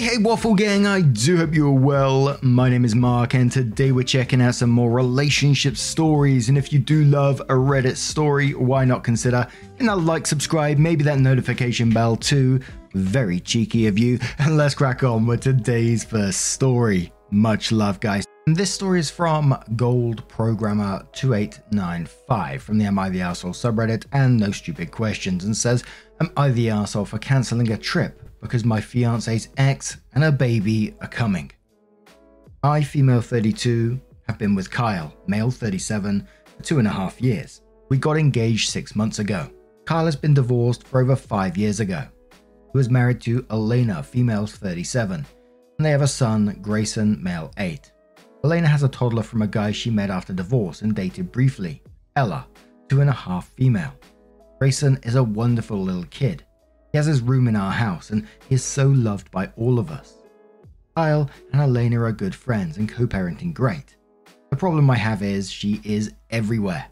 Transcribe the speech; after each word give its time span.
Hey, 0.00 0.16
hey, 0.16 0.16
Waffle 0.16 0.54
Gang, 0.54 0.86
I 0.86 1.02
do 1.02 1.36
hope 1.36 1.52
you're 1.52 1.70
well. 1.70 2.38
My 2.40 2.70
name 2.70 2.86
is 2.86 2.94
Mark, 2.94 3.34
and 3.34 3.52
today 3.52 3.92
we're 3.92 4.02
checking 4.02 4.40
out 4.40 4.54
some 4.54 4.70
more 4.70 4.90
relationship 4.90 5.76
stories. 5.76 6.48
And 6.48 6.56
if 6.56 6.72
you 6.72 6.78
do 6.78 7.04
love 7.04 7.40
a 7.40 7.52
Reddit 7.52 7.98
story, 7.98 8.54
why 8.54 8.86
not 8.86 9.04
consider 9.04 9.46
hitting 9.72 9.88
that 9.88 9.96
like, 9.96 10.26
subscribe, 10.26 10.78
maybe 10.78 11.04
that 11.04 11.18
notification 11.18 11.90
bell 11.90 12.16
too? 12.16 12.60
Very 12.94 13.40
cheeky 13.40 13.88
of 13.88 13.98
you. 13.98 14.18
And 14.38 14.56
let's 14.56 14.74
crack 14.74 15.04
on 15.04 15.26
with 15.26 15.42
today's 15.42 16.02
first 16.02 16.52
story. 16.52 17.12
Much 17.30 17.70
love, 17.70 18.00
guys. 18.00 18.24
And 18.46 18.56
this 18.56 18.72
story 18.72 19.00
is 19.00 19.10
from 19.10 19.54
Gold 19.76 20.26
Programmer 20.28 21.06
2895 21.12 22.62
from 22.62 22.78
the 22.78 22.86
Am 22.86 22.98
I 22.98 23.10
the 23.10 23.18
Arsehole 23.18 23.50
subreddit 23.50 24.06
and 24.12 24.40
No 24.40 24.50
Stupid 24.50 24.92
Questions 24.92 25.44
and 25.44 25.54
says, 25.54 25.84
Am 26.22 26.30
I 26.38 26.48
the 26.48 26.70
asshole 26.70 27.04
for 27.04 27.18
cancelling 27.18 27.70
a 27.70 27.76
trip 27.76 28.29
because 28.40 28.64
my 28.64 28.80
fiance's 28.80 29.48
ex 29.56 29.98
and 30.14 30.24
her 30.24 30.32
baby 30.32 30.94
are 31.00 31.08
coming. 31.08 31.50
I, 32.62 32.82
female 32.82 33.20
32, 33.20 34.00
have 34.26 34.38
been 34.38 34.54
with 34.54 34.70
Kyle, 34.70 35.14
male 35.26 35.50
37, 35.50 36.26
for 36.56 36.62
two 36.62 36.78
and 36.78 36.88
a 36.88 36.90
half 36.90 37.20
years. 37.20 37.62
We 37.88 37.98
got 37.98 38.16
engaged 38.16 38.70
six 38.70 38.94
months 38.94 39.18
ago. 39.18 39.50
Kyle 39.86 40.04
has 40.04 40.16
been 40.16 40.34
divorced 40.34 40.86
for 40.86 41.00
over 41.00 41.16
five 41.16 41.56
years 41.56 41.80
ago. 41.80 42.04
He 42.32 42.78
was 42.78 42.90
married 42.90 43.20
to 43.22 43.44
Elena, 43.50 44.02
female 44.02 44.46
37, 44.46 45.26
and 45.78 45.86
they 45.86 45.90
have 45.90 46.02
a 46.02 46.06
son, 46.06 46.58
Grayson, 46.62 47.20
male 47.22 47.50
8. 47.58 47.90
Elena 48.44 48.68
has 48.68 48.82
a 48.82 48.88
toddler 48.88 49.22
from 49.22 49.42
a 49.42 49.46
guy 49.46 49.72
she 49.72 49.90
met 49.90 50.10
after 50.10 50.32
divorce 50.32 50.82
and 50.82 50.94
dated 50.94 51.32
briefly, 51.32 51.82
Ella, 52.16 52.46
two 52.88 53.00
and 53.00 53.10
a 53.10 53.14
half 53.14 53.48
female. 53.50 53.92
Grayson 54.58 54.98
is 55.02 55.14
a 55.14 55.24
wonderful 55.24 55.82
little 55.82 56.04
kid 56.04 56.44
he 56.92 56.98
has 56.98 57.06
his 57.06 57.20
room 57.20 57.48
in 57.48 57.56
our 57.56 57.72
house 57.72 58.10
and 58.10 58.26
he 58.48 58.54
is 58.54 58.64
so 58.64 58.88
loved 58.88 59.30
by 59.30 59.46
all 59.56 59.78
of 59.78 59.90
us. 59.90 60.14
Kyle 60.96 61.30
and 61.52 61.60
Elena 61.60 62.02
are 62.02 62.12
good 62.12 62.34
friends 62.34 62.76
and 62.76 62.90
co 62.90 63.06
parenting 63.06 63.54
great. 63.54 63.96
The 64.50 64.56
problem 64.56 64.90
I 64.90 64.96
have 64.96 65.22
is 65.22 65.50
she 65.50 65.80
is 65.84 66.12
everywhere. 66.30 66.86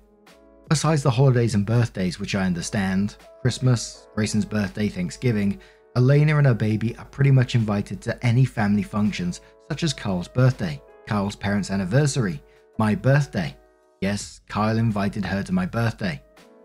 Besides 0.69 1.02
the 1.02 1.10
holidays 1.10 1.54
and 1.54 1.66
birthdays, 1.66 2.20
which 2.20 2.34
I 2.34 2.44
understand 2.44 3.16
Christmas, 3.42 4.06
Grayson's 4.14 4.44
birthday, 4.44 4.88
Thanksgiving 4.88 5.60
Elena 5.96 6.36
and 6.36 6.46
her 6.46 6.54
baby 6.54 6.96
are 6.96 7.04
pretty 7.06 7.32
much 7.32 7.56
invited 7.56 8.00
to 8.02 8.24
any 8.24 8.44
family 8.44 8.84
functions, 8.84 9.41
such 9.69 9.82
as 9.82 9.92
Kyle's 9.92 10.28
birthday, 10.28 10.80
Kyle's 11.06 11.34
parents' 11.34 11.72
anniversary, 11.72 12.41
my 12.78 12.94
birthday. 12.94 13.56
Yes, 14.00 14.41
Kyle 14.48 14.78
invited 14.78 15.24
her 15.24 15.42
to 15.42 15.52
my 15.52 15.66
birthday. 15.66 16.22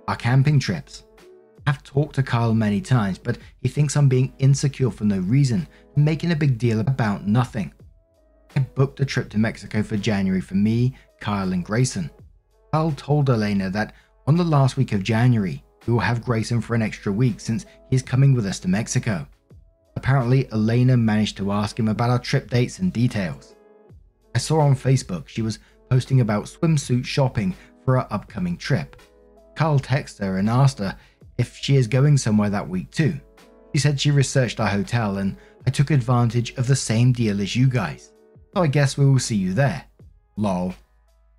Our 0.07 0.15
camping 0.15 0.59
trips, 0.59 1.05
I've 1.65 1.83
talked 1.83 2.15
to 2.15 2.23
Kyle 2.23 2.53
many 2.53 2.81
times, 2.81 3.17
but 3.17 3.37
he 3.61 3.69
thinks 3.69 3.95
I'm 3.95 4.09
being 4.09 4.33
insecure 4.39 4.91
for 4.91 5.05
no 5.05 5.19
reason 5.19 5.67
making 5.95 6.31
a 6.31 6.35
big 6.35 6.57
deal 6.57 6.79
about 6.79 7.27
nothing. 7.27 7.71
I 8.55 8.59
booked 8.59 8.99
a 8.99 9.05
trip 9.05 9.29
to 9.31 9.37
Mexico 9.37 9.83
for 9.83 9.97
January 9.97 10.41
for 10.41 10.55
me, 10.55 10.95
Kyle, 11.19 11.53
and 11.53 11.63
Grayson. 11.63 12.09
Kyle 12.71 12.91
told 12.91 13.29
Elena 13.29 13.69
that 13.69 13.93
on 14.27 14.35
the 14.35 14.43
last 14.43 14.77
week 14.77 14.93
of 14.93 15.03
January, 15.03 15.63
we 15.85 15.93
will 15.93 15.99
have 15.99 16.23
Grayson 16.23 16.61
for 16.61 16.75
an 16.75 16.81
extra 16.81 17.11
week 17.11 17.39
since 17.39 17.65
he's 17.89 18.01
coming 18.01 18.33
with 18.33 18.45
us 18.45 18.59
to 18.61 18.67
Mexico. 18.67 19.27
Apparently, 19.95 20.51
Elena 20.51 20.97
managed 20.97 21.37
to 21.37 21.51
ask 21.51 21.77
him 21.77 21.87
about 21.87 22.09
our 22.09 22.19
trip 22.19 22.49
dates 22.49 22.79
and 22.79 22.91
details. 22.91 23.55
I 24.35 24.39
saw 24.39 24.59
on 24.59 24.75
Facebook 24.75 25.27
she 25.27 25.41
was 25.41 25.59
posting 25.89 26.21
about 26.21 26.45
swimsuit 26.45 27.05
shopping 27.05 27.55
for 27.85 27.97
our 27.97 28.07
upcoming 28.09 28.57
trip. 28.57 28.99
Kyle 29.55 29.79
texted 29.79 30.21
her 30.21 30.37
and 30.37 30.49
asked 30.49 30.79
her 30.79 30.97
if 31.37 31.57
she 31.57 31.75
is 31.75 31.87
going 31.87 32.17
somewhere 32.17 32.49
that 32.49 32.67
week 32.67 32.91
too. 32.91 33.19
She 33.73 33.79
said 33.79 33.99
she 33.99 34.11
researched 34.11 34.59
our 34.59 34.67
hotel 34.67 35.17
and 35.17 35.35
I 35.65 35.71
took 35.71 35.91
advantage 35.91 36.53
of 36.55 36.67
the 36.67 36.75
same 36.75 37.11
deal 37.11 37.41
as 37.41 37.55
you 37.55 37.67
guys. 37.67 38.11
So 38.55 38.61
I 38.61 38.67
guess 38.67 38.97
we 38.97 39.05
will 39.05 39.19
see 39.19 39.35
you 39.35 39.53
there. 39.53 39.85
Lol. 40.37 40.75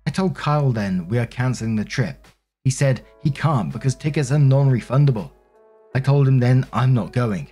I 0.07 0.11
told 0.11 0.35
Kyle 0.35 0.71
then 0.71 1.07
we 1.07 1.17
are 1.17 1.25
cancelling 1.25 1.75
the 1.75 1.85
trip. 1.85 2.27
He 2.63 2.71
said 2.71 3.05
he 3.21 3.29
can't 3.29 3.71
because 3.71 3.95
tickets 3.95 4.31
are 4.31 4.39
non 4.39 4.69
refundable. 4.69 5.31
I 5.93 5.99
told 5.99 6.27
him 6.27 6.39
then 6.39 6.65
I'm 6.73 6.93
not 6.93 7.13
going. 7.13 7.49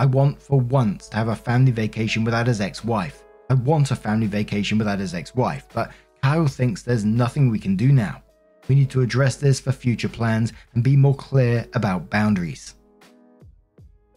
I 0.00 0.06
want 0.06 0.40
for 0.40 0.58
once 0.58 1.08
to 1.10 1.16
have 1.16 1.28
a 1.28 1.36
family 1.36 1.72
vacation 1.72 2.24
without 2.24 2.46
his 2.46 2.60
ex 2.60 2.84
wife. 2.84 3.22
I 3.50 3.54
want 3.54 3.90
a 3.90 3.96
family 3.96 4.26
vacation 4.26 4.78
without 4.78 4.98
his 4.98 5.14
ex 5.14 5.34
wife, 5.34 5.66
but 5.72 5.92
Kyle 6.22 6.46
thinks 6.46 6.82
there's 6.82 7.04
nothing 7.04 7.50
we 7.50 7.58
can 7.58 7.76
do 7.76 7.92
now. 7.92 8.22
We 8.70 8.76
need 8.76 8.90
to 8.90 9.00
address 9.00 9.34
this 9.34 9.58
for 9.58 9.72
future 9.72 10.08
plans 10.08 10.52
and 10.74 10.84
be 10.84 10.94
more 10.94 11.16
clear 11.16 11.66
about 11.74 12.08
boundaries. 12.08 12.76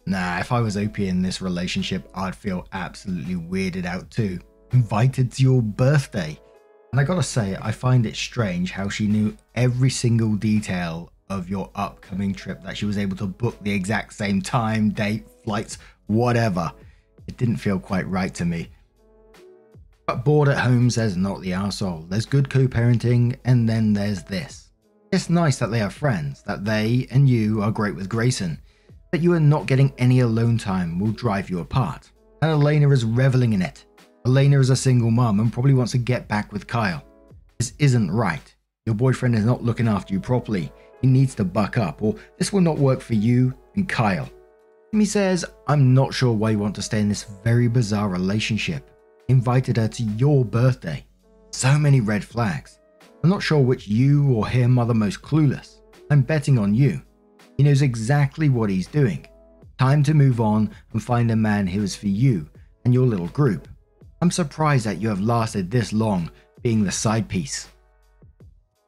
Nah, 0.06 0.38
if 0.38 0.52
I 0.52 0.60
was 0.60 0.76
OP 0.76 1.00
in 1.00 1.22
this 1.22 1.42
relationship, 1.42 2.08
I'd 2.14 2.36
feel 2.36 2.68
absolutely 2.72 3.34
weirded 3.34 3.84
out 3.84 4.12
too. 4.12 4.38
Invited 4.70 5.32
to 5.32 5.42
your 5.42 5.60
birthday. 5.60 6.38
And 6.92 7.00
I 7.00 7.02
gotta 7.02 7.24
say, 7.24 7.58
I 7.60 7.72
find 7.72 8.06
it 8.06 8.14
strange 8.14 8.70
how 8.70 8.88
she 8.88 9.08
knew 9.08 9.36
every 9.56 9.90
single 9.90 10.36
detail 10.36 11.10
of 11.30 11.50
your 11.50 11.68
upcoming 11.74 12.32
trip, 12.32 12.62
that 12.62 12.76
she 12.76 12.86
was 12.86 12.96
able 12.96 13.16
to 13.16 13.26
book 13.26 13.56
the 13.62 13.72
exact 13.72 14.12
same 14.12 14.40
time, 14.40 14.90
date, 14.90 15.26
flights, 15.42 15.78
whatever. 16.06 16.70
It 17.26 17.36
didn't 17.38 17.56
feel 17.56 17.80
quite 17.80 18.06
right 18.06 18.32
to 18.34 18.44
me. 18.44 18.68
But 20.06 20.24
bored 20.24 20.48
at 20.48 20.58
home 20.58 20.90
says 20.90 21.16
not 21.16 21.40
the 21.40 21.52
arsehole. 21.52 22.08
There's 22.08 22.26
good 22.26 22.50
co 22.50 22.66
parenting, 22.66 23.36
and 23.44 23.68
then 23.68 23.92
there's 23.92 24.22
this. 24.22 24.70
It's 25.12 25.30
nice 25.30 25.58
that 25.58 25.70
they 25.70 25.80
are 25.80 25.90
friends, 25.90 26.42
that 26.42 26.64
they 26.64 27.06
and 27.10 27.28
you 27.28 27.62
are 27.62 27.70
great 27.70 27.94
with 27.94 28.08
Grayson, 28.08 28.60
but 29.10 29.22
you 29.22 29.32
are 29.32 29.40
not 29.40 29.66
getting 29.66 29.94
any 29.96 30.20
alone 30.20 30.58
time 30.58 30.98
will 30.98 31.12
drive 31.12 31.48
you 31.48 31.60
apart. 31.60 32.10
And 32.42 32.50
Elena 32.50 32.90
is 32.90 33.04
reveling 33.04 33.54
in 33.54 33.62
it. 33.62 33.84
Elena 34.26 34.58
is 34.58 34.70
a 34.70 34.76
single 34.76 35.10
mum 35.10 35.40
and 35.40 35.52
probably 35.52 35.72
wants 35.72 35.92
to 35.92 35.98
get 35.98 36.28
back 36.28 36.52
with 36.52 36.66
Kyle. 36.66 37.02
This 37.58 37.72
isn't 37.78 38.10
right. 38.10 38.54
Your 38.84 38.94
boyfriend 38.94 39.34
is 39.34 39.44
not 39.44 39.62
looking 39.62 39.88
after 39.88 40.12
you 40.12 40.20
properly. 40.20 40.70
He 41.00 41.06
needs 41.06 41.34
to 41.36 41.44
buck 41.44 41.78
up, 41.78 42.02
or 42.02 42.16
this 42.38 42.52
will 42.52 42.60
not 42.60 42.76
work 42.76 43.00
for 43.00 43.14
you 43.14 43.54
and 43.76 43.88
Kyle. 43.88 44.28
He 44.92 45.06
says, 45.06 45.44
I'm 45.66 45.94
not 45.94 46.12
sure 46.12 46.32
why 46.32 46.50
you 46.50 46.58
want 46.58 46.74
to 46.74 46.82
stay 46.82 47.00
in 47.00 47.08
this 47.08 47.24
very 47.42 47.68
bizarre 47.68 48.08
relationship 48.08 48.90
invited 49.28 49.76
her 49.76 49.88
to 49.88 50.02
your 50.02 50.44
birthday. 50.44 51.04
So 51.50 51.78
many 51.78 52.00
red 52.00 52.24
flags. 52.24 52.78
I'm 53.22 53.30
not 53.30 53.42
sure 53.42 53.60
which 53.60 53.88
you 53.88 54.32
or 54.32 54.46
him 54.46 54.78
are 54.78 54.86
the 54.86 54.94
most 54.94 55.22
clueless. 55.22 55.80
I'm 56.10 56.22
betting 56.22 56.58
on 56.58 56.74
you. 56.74 57.00
He 57.56 57.62
knows 57.62 57.82
exactly 57.82 58.48
what 58.48 58.70
he's 58.70 58.86
doing. 58.86 59.26
Time 59.78 60.02
to 60.02 60.14
move 60.14 60.40
on 60.40 60.70
and 60.92 61.02
find 61.02 61.30
a 61.30 61.36
man 61.36 61.66
who 61.66 61.82
is 61.82 61.96
for 61.96 62.08
you 62.08 62.48
and 62.84 62.92
your 62.92 63.06
little 63.06 63.28
group. 63.28 63.68
I'm 64.20 64.30
surprised 64.30 64.86
that 64.86 65.00
you 65.00 65.08
have 65.08 65.20
lasted 65.20 65.70
this 65.70 65.92
long 65.92 66.30
being 66.62 66.82
the 66.82 66.92
side 66.92 67.28
piece. 67.28 67.68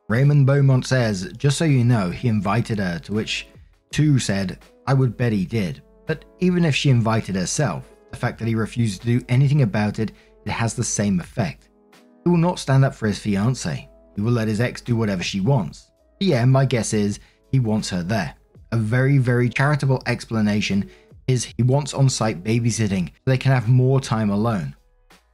Raymond 0.08 0.46
Beaumont 0.46 0.86
says, 0.86 1.32
just 1.36 1.58
so 1.58 1.64
you 1.64 1.84
know, 1.84 2.10
he 2.10 2.28
invited 2.28 2.78
her, 2.78 2.98
to 3.00 3.12
which 3.12 3.48
two 3.90 4.18
said, 4.18 4.58
I 4.86 4.94
would 4.94 5.16
bet 5.16 5.32
he 5.32 5.44
did. 5.44 5.82
But 6.06 6.24
even 6.38 6.64
if 6.64 6.76
she 6.76 6.90
invited 6.90 7.34
herself, 7.34 7.88
the 8.10 8.16
fact 8.16 8.38
that 8.38 8.48
he 8.48 8.54
refused 8.54 9.00
to 9.00 9.18
do 9.18 9.24
anything 9.28 9.62
about 9.62 9.98
it 9.98 10.12
it 10.46 10.52
has 10.52 10.74
the 10.74 10.84
same 10.84 11.20
effect. 11.20 11.68
He 12.24 12.30
will 12.30 12.38
not 12.38 12.58
stand 12.58 12.84
up 12.84 12.94
for 12.94 13.06
his 13.06 13.18
fiance. 13.18 13.88
He 14.14 14.22
will 14.22 14.32
let 14.32 14.48
his 14.48 14.60
ex 14.60 14.80
do 14.80 14.96
whatever 14.96 15.22
she 15.22 15.40
wants. 15.40 15.90
But 16.18 16.28
yeah, 16.28 16.44
my 16.44 16.64
guess 16.64 16.94
is 16.94 17.20
he 17.52 17.60
wants 17.60 17.90
her 17.90 18.02
there. 18.02 18.34
A 18.72 18.76
very, 18.76 19.18
very 19.18 19.48
charitable 19.48 20.02
explanation 20.06 20.90
is 21.26 21.44
he 21.44 21.62
wants 21.62 21.94
on 21.94 22.08
site 22.08 22.42
babysitting 22.42 23.08
so 23.08 23.12
they 23.26 23.38
can 23.38 23.52
have 23.52 23.68
more 23.68 24.00
time 24.00 24.30
alone. 24.30 24.74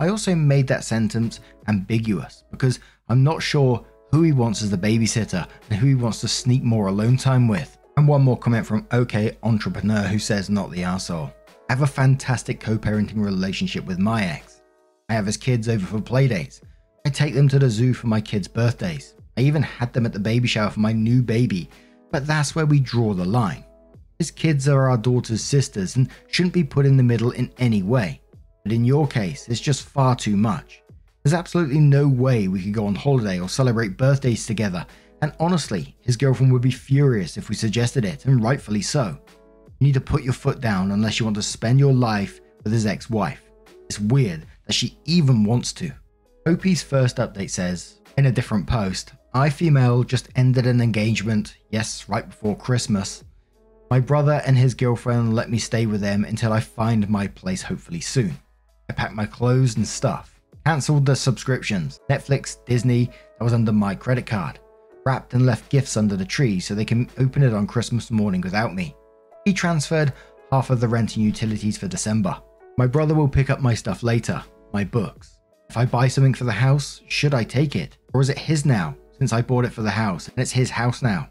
I 0.00 0.08
also 0.08 0.34
made 0.34 0.66
that 0.68 0.84
sentence 0.84 1.40
ambiguous 1.68 2.44
because 2.50 2.80
I'm 3.08 3.22
not 3.22 3.42
sure 3.42 3.84
who 4.10 4.22
he 4.22 4.32
wants 4.32 4.62
as 4.62 4.70
the 4.70 4.76
babysitter 4.76 5.46
and 5.70 5.78
who 5.78 5.86
he 5.86 5.94
wants 5.94 6.20
to 6.20 6.28
sneak 6.28 6.62
more 6.62 6.88
alone 6.88 7.16
time 7.16 7.48
with. 7.48 7.78
And 7.96 8.08
one 8.08 8.22
more 8.22 8.38
comment 8.38 8.66
from 8.66 8.86
OK 8.90 9.36
Entrepreneur 9.42 10.02
who 10.02 10.18
says, 10.18 10.50
Not 10.50 10.70
the 10.70 10.82
asshole. 10.82 11.32
I 11.68 11.72
have 11.72 11.82
a 11.82 11.86
fantastic 11.86 12.60
co 12.60 12.76
parenting 12.76 13.24
relationship 13.24 13.84
with 13.86 13.98
my 13.98 14.24
ex. 14.24 14.51
I 15.12 15.16
have 15.16 15.26
his 15.26 15.36
kids 15.36 15.68
over 15.68 15.84
for 15.84 16.00
play 16.00 16.26
playdates. 16.26 16.62
I 17.04 17.10
take 17.10 17.34
them 17.34 17.46
to 17.48 17.58
the 17.58 17.68
zoo 17.68 17.92
for 17.92 18.06
my 18.06 18.18
kids' 18.18 18.48
birthdays. 18.48 19.14
I 19.36 19.42
even 19.42 19.62
had 19.62 19.92
them 19.92 20.06
at 20.06 20.14
the 20.14 20.18
baby 20.18 20.48
shower 20.48 20.70
for 20.70 20.80
my 20.80 20.92
new 20.92 21.20
baby 21.20 21.68
But 22.10 22.26
that's 22.26 22.54
where 22.54 22.64
we 22.64 22.80
draw 22.80 23.12
the 23.12 23.26
line. 23.26 23.62
His 24.18 24.30
kids 24.30 24.68
are 24.68 24.88
our 24.88 24.96
daughter's 24.96 25.42
sisters 25.42 25.96
and 25.96 26.08
shouldn't 26.28 26.54
be 26.54 26.64
put 26.64 26.86
in 26.86 26.96
the 26.96 27.02
middle 27.02 27.32
in 27.32 27.52
any 27.58 27.82
way. 27.82 28.22
But 28.62 28.72
in 28.72 28.86
your 28.86 29.06
case, 29.06 29.48
it's 29.48 29.60
just 29.60 29.82
far 29.82 30.16
too 30.16 30.34
much. 30.34 30.82
There's 31.22 31.34
absolutely 31.34 31.80
no 31.80 32.08
way 32.08 32.48
we 32.48 32.62
could 32.62 32.72
go 32.72 32.86
on 32.86 32.94
holiday 32.94 33.38
or 33.38 33.50
celebrate 33.50 33.98
birthdays 33.98 34.46
together, 34.46 34.86
and 35.20 35.34
honestly, 35.38 35.94
his 36.00 36.16
girlfriend 36.16 36.54
would 36.54 36.62
be 36.62 36.70
furious 36.70 37.36
if 37.36 37.50
we 37.50 37.54
suggested 37.54 38.06
it, 38.06 38.24
and 38.24 38.42
rightfully 38.42 38.80
so. 38.80 39.18
You 39.78 39.86
need 39.88 39.94
to 39.94 40.00
put 40.00 40.22
your 40.22 40.32
foot 40.32 40.62
down 40.62 40.90
unless 40.90 41.20
you 41.20 41.26
want 41.26 41.36
to 41.36 41.42
spend 41.42 41.78
your 41.78 41.92
life 41.92 42.40
with 42.64 42.72
his 42.72 42.86
ex 42.86 43.10
wife. 43.10 43.42
It's 43.90 44.00
weird 44.00 44.46
that 44.66 44.72
she 44.72 44.98
even 45.04 45.44
wants 45.44 45.72
to. 45.74 45.92
Opie's 46.46 46.82
first 46.82 47.16
update 47.16 47.50
says, 47.50 48.00
in 48.16 48.26
a 48.26 48.32
different 48.32 48.66
post, 48.66 49.12
I 49.34 49.48
female 49.48 50.02
just 50.02 50.28
ended 50.36 50.66
an 50.66 50.80
engagement, 50.80 51.56
yes, 51.70 52.08
right 52.08 52.28
before 52.28 52.56
Christmas. 52.56 53.24
My 53.90 54.00
brother 54.00 54.42
and 54.46 54.56
his 54.56 54.74
girlfriend 54.74 55.34
let 55.34 55.50
me 55.50 55.58
stay 55.58 55.86
with 55.86 56.00
them 56.00 56.24
until 56.24 56.52
I 56.52 56.60
find 56.60 57.08
my 57.08 57.26
place 57.26 57.62
hopefully 57.62 58.00
soon. 58.00 58.38
I 58.90 58.92
packed 58.92 59.14
my 59.14 59.26
clothes 59.26 59.76
and 59.76 59.86
stuff, 59.86 60.40
cancelled 60.66 61.06
the 61.06 61.16
subscriptions, 61.16 62.00
Netflix, 62.10 62.64
Disney, 62.66 63.06
that 63.06 63.44
was 63.44 63.52
under 63.52 63.72
my 63.72 63.94
credit 63.94 64.26
card, 64.26 64.58
wrapped 65.06 65.34
and 65.34 65.46
left 65.46 65.70
gifts 65.70 65.96
under 65.96 66.16
the 66.16 66.24
tree 66.24 66.60
so 66.60 66.74
they 66.74 66.84
can 66.84 67.08
open 67.18 67.42
it 67.42 67.54
on 67.54 67.66
Christmas 67.66 68.10
morning 68.10 68.40
without 68.40 68.74
me. 68.74 68.94
He 69.44 69.52
transferred 69.52 70.12
half 70.50 70.70
of 70.70 70.80
the 70.80 70.88
rent 70.88 71.16
and 71.16 71.24
utilities 71.24 71.78
for 71.78 71.88
December. 71.88 72.36
My 72.78 72.86
brother 72.86 73.14
will 73.14 73.28
pick 73.28 73.50
up 73.50 73.60
my 73.60 73.74
stuff 73.74 74.02
later, 74.02 74.42
my 74.72 74.84
books. 74.84 75.38
If 75.69 75.76
I 75.76 75.84
buy 75.84 76.08
something 76.08 76.34
for 76.34 76.44
the 76.44 76.52
house, 76.52 77.02
should 77.08 77.34
I 77.34 77.44
take 77.44 77.76
it? 77.76 77.98
Or 78.12 78.20
is 78.20 78.28
it 78.28 78.38
his 78.38 78.64
now? 78.64 78.96
since 79.22 79.32
I 79.32 79.40
bought 79.40 79.64
it 79.64 79.72
for 79.72 79.82
the 79.82 79.90
house, 79.90 80.26
and 80.26 80.38
it's 80.38 80.50
his 80.50 80.69
house 80.69 81.00
now. 81.00 81.28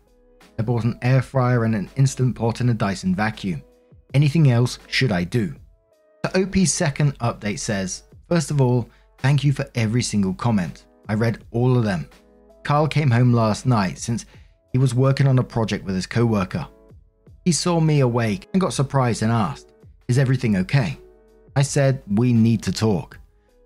I 0.58 0.62
bought 0.62 0.86
an 0.86 0.98
air 1.02 1.22
fryer 1.22 1.66
and 1.66 1.76
an 1.76 1.90
instant 1.98 2.38
pot 2.38 2.62
and 2.62 2.70
a 2.70 2.74
Dyson 2.74 3.14
vacuum. 3.14 3.62
Anything 4.14 4.50
else 4.50 4.80
should 4.88 5.12
I 5.12 5.26
do? 5.26 5.54
The 6.24 6.42
OP's 6.42 6.72
second 6.72 7.20
update 7.20 7.60
says, 7.60 8.04
First 8.30 8.50
of 8.50 8.62
all, 8.62 8.90
thank 9.18 9.44
you 9.44 9.52
for 9.52 9.70
every 9.76 10.02
single 10.04 10.34
comment. 10.34 10.86
I 11.10 11.16
read 11.16 11.44
all 11.52 11.78
of 11.78 11.84
them. 11.84 12.08
Carl 12.64 12.88
came 12.88 13.12
home 13.12 13.34
last 13.34 13.66
night 13.66 13.98
since 13.98 14.26
he 14.72 14.78
was 14.78 14.96
working 14.96 15.28
on 15.28 15.40
a 15.40 15.44
project 15.44 15.84
with 15.84 15.96
his 15.96 16.08
co-worker. 16.08 16.66
He 17.44 17.52
saw 17.52 17.82
me 17.82 18.00
awake 18.00 18.48
and 18.54 18.62
got 18.62 18.72
surprised 18.72 19.22
and 19.22 19.34
asked, 19.34 19.74
Is 20.08 20.18
everything 20.18 20.56
okay? 20.56 20.98
I 21.56 21.62
said, 21.62 22.02
We 22.08 22.34
need 22.34 22.64
to 22.64 22.72
talk. 22.72 23.18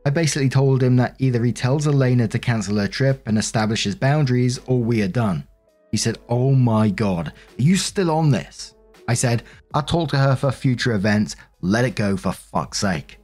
I 0.06 0.12
basically 0.12 0.50
told 0.50 0.84
him 0.84 0.96
that 0.98 1.16
either 1.20 1.44
he 1.44 1.52
tells 1.52 1.88
Elena 1.88 2.28
to 2.28 2.40
cancel 2.40 2.78
her 2.78 2.88
trip 2.88 3.24
and 3.26 3.38
establish 3.38 3.84
his 3.84 3.96
boundaries, 3.96 4.60
or 4.68 4.80
we 4.80 5.02
are 5.02 5.08
done. 5.08 5.48
He 5.92 5.98
said, 5.98 6.18
Oh 6.30 6.52
my 6.54 6.90
god, 6.90 7.30
are 7.30 7.62
you 7.62 7.76
still 7.76 8.12
on 8.12 8.30
this? 8.30 8.76
I 9.08 9.14
said, 9.14 9.44
I'll 9.74 9.84
talk 9.84 10.10
to 10.10 10.18
her 10.18 10.36
for 10.36 10.52
future 10.52 10.94
events, 10.94 11.36
let 11.62 11.86
it 11.86 11.96
go 11.96 12.18
for 12.18 12.32
fuck's 12.32 12.80
sake. 12.80 13.18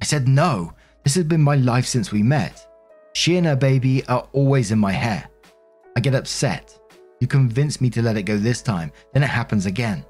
I 0.00 0.04
said, 0.04 0.28
No, 0.28 0.72
this 1.04 1.14
has 1.14 1.24
been 1.24 1.42
my 1.42 1.56
life 1.56 1.86
since 1.86 2.12
we 2.12 2.22
met. 2.22 2.66
She 3.14 3.36
and 3.36 3.46
her 3.46 3.56
baby 3.56 4.06
are 4.06 4.28
always 4.32 4.70
in 4.70 4.78
my 4.78 4.92
hair. 4.92 5.28
I 5.96 6.00
get 6.00 6.14
upset. 6.14 6.78
You 7.20 7.26
convince 7.26 7.80
me 7.80 7.90
to 7.90 8.02
let 8.02 8.16
it 8.16 8.22
go 8.22 8.36
this 8.36 8.62
time, 8.62 8.92
then 9.12 9.22
it 9.22 9.28
happens 9.28 9.66
again. 9.66 10.04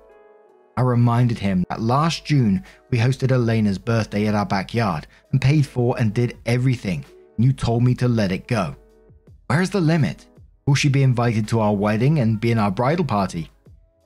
I 0.80 0.82
reminded 0.82 1.38
him 1.38 1.66
that 1.68 1.82
last 1.82 2.24
June 2.24 2.64
we 2.88 2.96
hosted 2.96 3.32
Elena's 3.32 3.76
birthday 3.76 4.28
at 4.28 4.34
our 4.34 4.46
backyard 4.46 5.06
and 5.30 5.38
paid 5.38 5.66
for 5.66 5.94
and 5.98 6.14
did 6.14 6.38
everything, 6.46 7.04
and 7.36 7.44
you 7.44 7.52
told 7.52 7.82
me 7.82 7.94
to 7.96 8.08
let 8.08 8.32
it 8.32 8.48
go. 8.48 8.74
Where's 9.48 9.68
the 9.68 9.78
limit? 9.82 10.24
Will 10.66 10.74
she 10.74 10.88
be 10.88 11.02
invited 11.02 11.46
to 11.48 11.60
our 11.60 11.74
wedding 11.74 12.20
and 12.20 12.40
be 12.40 12.50
in 12.50 12.56
our 12.56 12.70
bridal 12.70 13.04
party? 13.04 13.50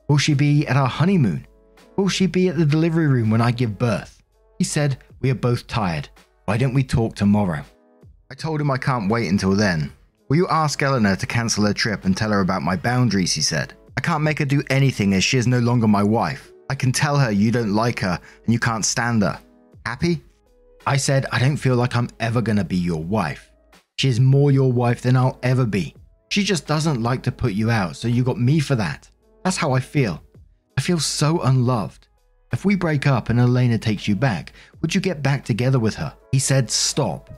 Will 0.09 0.17
she 0.17 0.33
be 0.33 0.67
at 0.67 0.75
our 0.75 0.89
honeymoon? 0.89 1.47
Will 1.95 2.09
she 2.09 2.27
be 2.27 2.49
at 2.49 2.57
the 2.57 2.65
delivery 2.65 3.07
room 3.07 3.29
when 3.29 3.39
I 3.39 3.51
give 3.51 3.79
birth? 3.79 4.21
He 4.57 4.65
said, 4.65 4.97
We 5.21 5.29
are 5.29 5.35
both 5.35 5.67
tired. 5.67 6.09
Why 6.43 6.57
don't 6.57 6.73
we 6.73 6.83
talk 6.83 7.15
tomorrow? 7.15 7.63
I 8.29 8.35
told 8.35 8.59
him 8.59 8.69
I 8.69 8.77
can't 8.77 9.09
wait 9.09 9.29
until 9.29 9.55
then. 9.55 9.93
Will 10.27 10.35
you 10.35 10.47
ask 10.49 10.83
Eleanor 10.83 11.15
to 11.15 11.25
cancel 11.25 11.67
her 11.67 11.73
trip 11.73 12.03
and 12.03 12.17
tell 12.17 12.31
her 12.31 12.41
about 12.41 12.63
my 12.63 12.75
boundaries? 12.75 13.31
He 13.31 13.41
said. 13.41 13.75
I 13.95 14.01
can't 14.01 14.23
make 14.23 14.39
her 14.39 14.45
do 14.45 14.61
anything 14.69 15.13
as 15.13 15.23
she 15.23 15.37
is 15.37 15.47
no 15.47 15.59
longer 15.59 15.87
my 15.87 16.03
wife. 16.03 16.51
I 16.69 16.75
can 16.75 16.91
tell 16.91 17.17
her 17.17 17.31
you 17.31 17.51
don't 17.51 17.73
like 17.73 17.99
her 17.99 18.19
and 18.45 18.53
you 18.53 18.59
can't 18.59 18.85
stand 18.85 19.23
her. 19.23 19.39
Happy? 19.85 20.21
I 20.87 20.97
said, 20.97 21.25
I 21.31 21.39
don't 21.39 21.57
feel 21.57 21.75
like 21.75 21.95
I'm 21.95 22.09
ever 22.19 22.41
gonna 22.41 22.63
be 22.63 22.77
your 22.77 23.03
wife. 23.03 23.51
She 23.97 24.09
is 24.09 24.19
more 24.19 24.51
your 24.51 24.71
wife 24.71 25.01
than 25.01 25.15
I'll 25.15 25.39
ever 25.43 25.65
be. 25.65 25.95
She 26.29 26.43
just 26.43 26.67
doesn't 26.67 27.01
like 27.01 27.23
to 27.23 27.31
put 27.31 27.53
you 27.53 27.71
out, 27.71 27.95
so 27.95 28.07
you 28.07 28.23
got 28.23 28.39
me 28.39 28.59
for 28.59 28.75
that. 28.75 29.09
That's 29.43 29.57
how 29.57 29.73
I 29.73 29.79
feel. 29.79 30.21
I 30.77 30.81
feel 30.81 30.99
so 30.99 31.41
unloved. 31.41 32.07
If 32.51 32.65
we 32.65 32.75
break 32.75 33.07
up 33.07 33.29
and 33.29 33.39
Elena 33.39 33.77
takes 33.77 34.07
you 34.07 34.15
back, 34.15 34.53
would 34.81 34.93
you 34.93 35.01
get 35.01 35.23
back 35.23 35.45
together 35.45 35.79
with 35.79 35.95
her? 35.95 36.15
He 36.31 36.39
said, 36.39 36.69
Stop. 36.69 37.29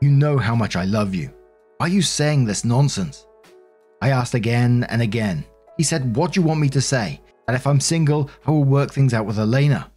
You 0.00 0.10
know 0.10 0.38
how 0.38 0.54
much 0.54 0.76
I 0.76 0.84
love 0.84 1.14
you. 1.14 1.32
Why 1.76 1.86
are 1.86 1.90
you 1.90 2.02
saying 2.02 2.44
this 2.44 2.64
nonsense? 2.64 3.26
I 4.02 4.10
asked 4.10 4.34
again 4.34 4.84
and 4.88 5.02
again. 5.02 5.44
He 5.76 5.82
said, 5.82 6.16
What 6.16 6.32
do 6.32 6.40
you 6.40 6.46
want 6.46 6.60
me 6.60 6.68
to 6.70 6.80
say? 6.80 7.20
And 7.50 7.56
if 7.56 7.66
I'm 7.66 7.80
single, 7.80 8.30
I 8.46 8.52
will 8.52 8.62
work 8.62 8.92
things 8.92 9.12
out 9.12 9.26
with 9.26 9.40
Elena. 9.40 9.90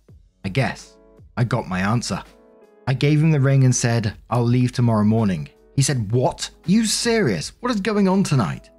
I 0.44 0.50
guess. 0.50 0.97
I 1.38 1.44
got 1.44 1.67
my 1.67 1.81
answer. 1.81 2.23
I 2.88 2.95
gave 2.95 3.21
him 3.21 3.29
the 3.29 3.39
ring 3.39 3.63
and 3.63 3.75
said, 3.75 4.15
I'll 4.31 4.44
leave 4.44 4.71
tomorrow 4.71 5.03
morning. 5.03 5.50
He 5.75 5.83
said, 5.83 6.11
What? 6.11 6.50
You 6.65 6.88
serious? 6.88 7.51
What 7.59 7.71
is 7.71 7.79
going 7.79 8.07
on 8.07 8.23
tonight? 8.23 8.71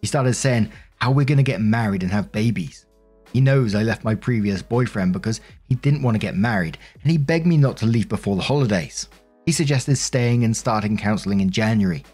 He 0.00 0.06
started 0.06 0.34
saying 0.34 0.70
how 1.00 1.10
we're 1.10 1.24
going 1.24 1.38
to 1.38 1.42
get 1.42 1.60
married 1.60 2.04
and 2.04 2.12
have 2.12 2.30
babies. 2.30 2.86
He 3.32 3.40
knows 3.40 3.74
I 3.74 3.82
left 3.82 4.04
my 4.04 4.14
previous 4.14 4.62
boyfriend 4.62 5.12
because 5.12 5.40
he 5.64 5.74
didn't 5.74 6.02
want 6.02 6.14
to 6.14 6.20
get 6.20 6.36
married, 6.36 6.78
and 7.02 7.10
he 7.10 7.18
begged 7.18 7.48
me 7.48 7.56
not 7.56 7.76
to 7.78 7.86
leave 7.86 8.08
before 8.08 8.36
the 8.36 8.42
holidays. 8.42 9.08
He 9.44 9.50
suggested 9.50 9.96
staying 9.96 10.44
and 10.44 10.56
starting 10.56 10.96
counseling 10.96 11.40
in 11.40 11.50
January. 11.50 12.04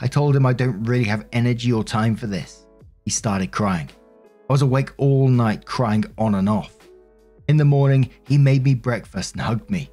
I 0.00 0.06
told 0.06 0.36
him 0.36 0.46
I 0.46 0.52
don't 0.52 0.84
really 0.84 1.06
have 1.06 1.26
energy 1.32 1.72
or 1.72 1.82
time 1.82 2.14
for 2.14 2.28
this. 2.28 2.64
He 3.04 3.10
started 3.10 3.50
crying. 3.50 3.90
I 4.48 4.52
was 4.52 4.62
awake 4.62 4.92
all 4.98 5.28
night 5.28 5.64
crying 5.64 6.04
on 6.18 6.34
and 6.34 6.50
off. 6.50 6.76
In 7.48 7.56
the 7.56 7.64
morning, 7.64 8.10
he 8.28 8.36
made 8.36 8.62
me 8.62 8.74
breakfast 8.74 9.34
and 9.34 9.40
hugged 9.40 9.70
me. 9.70 9.90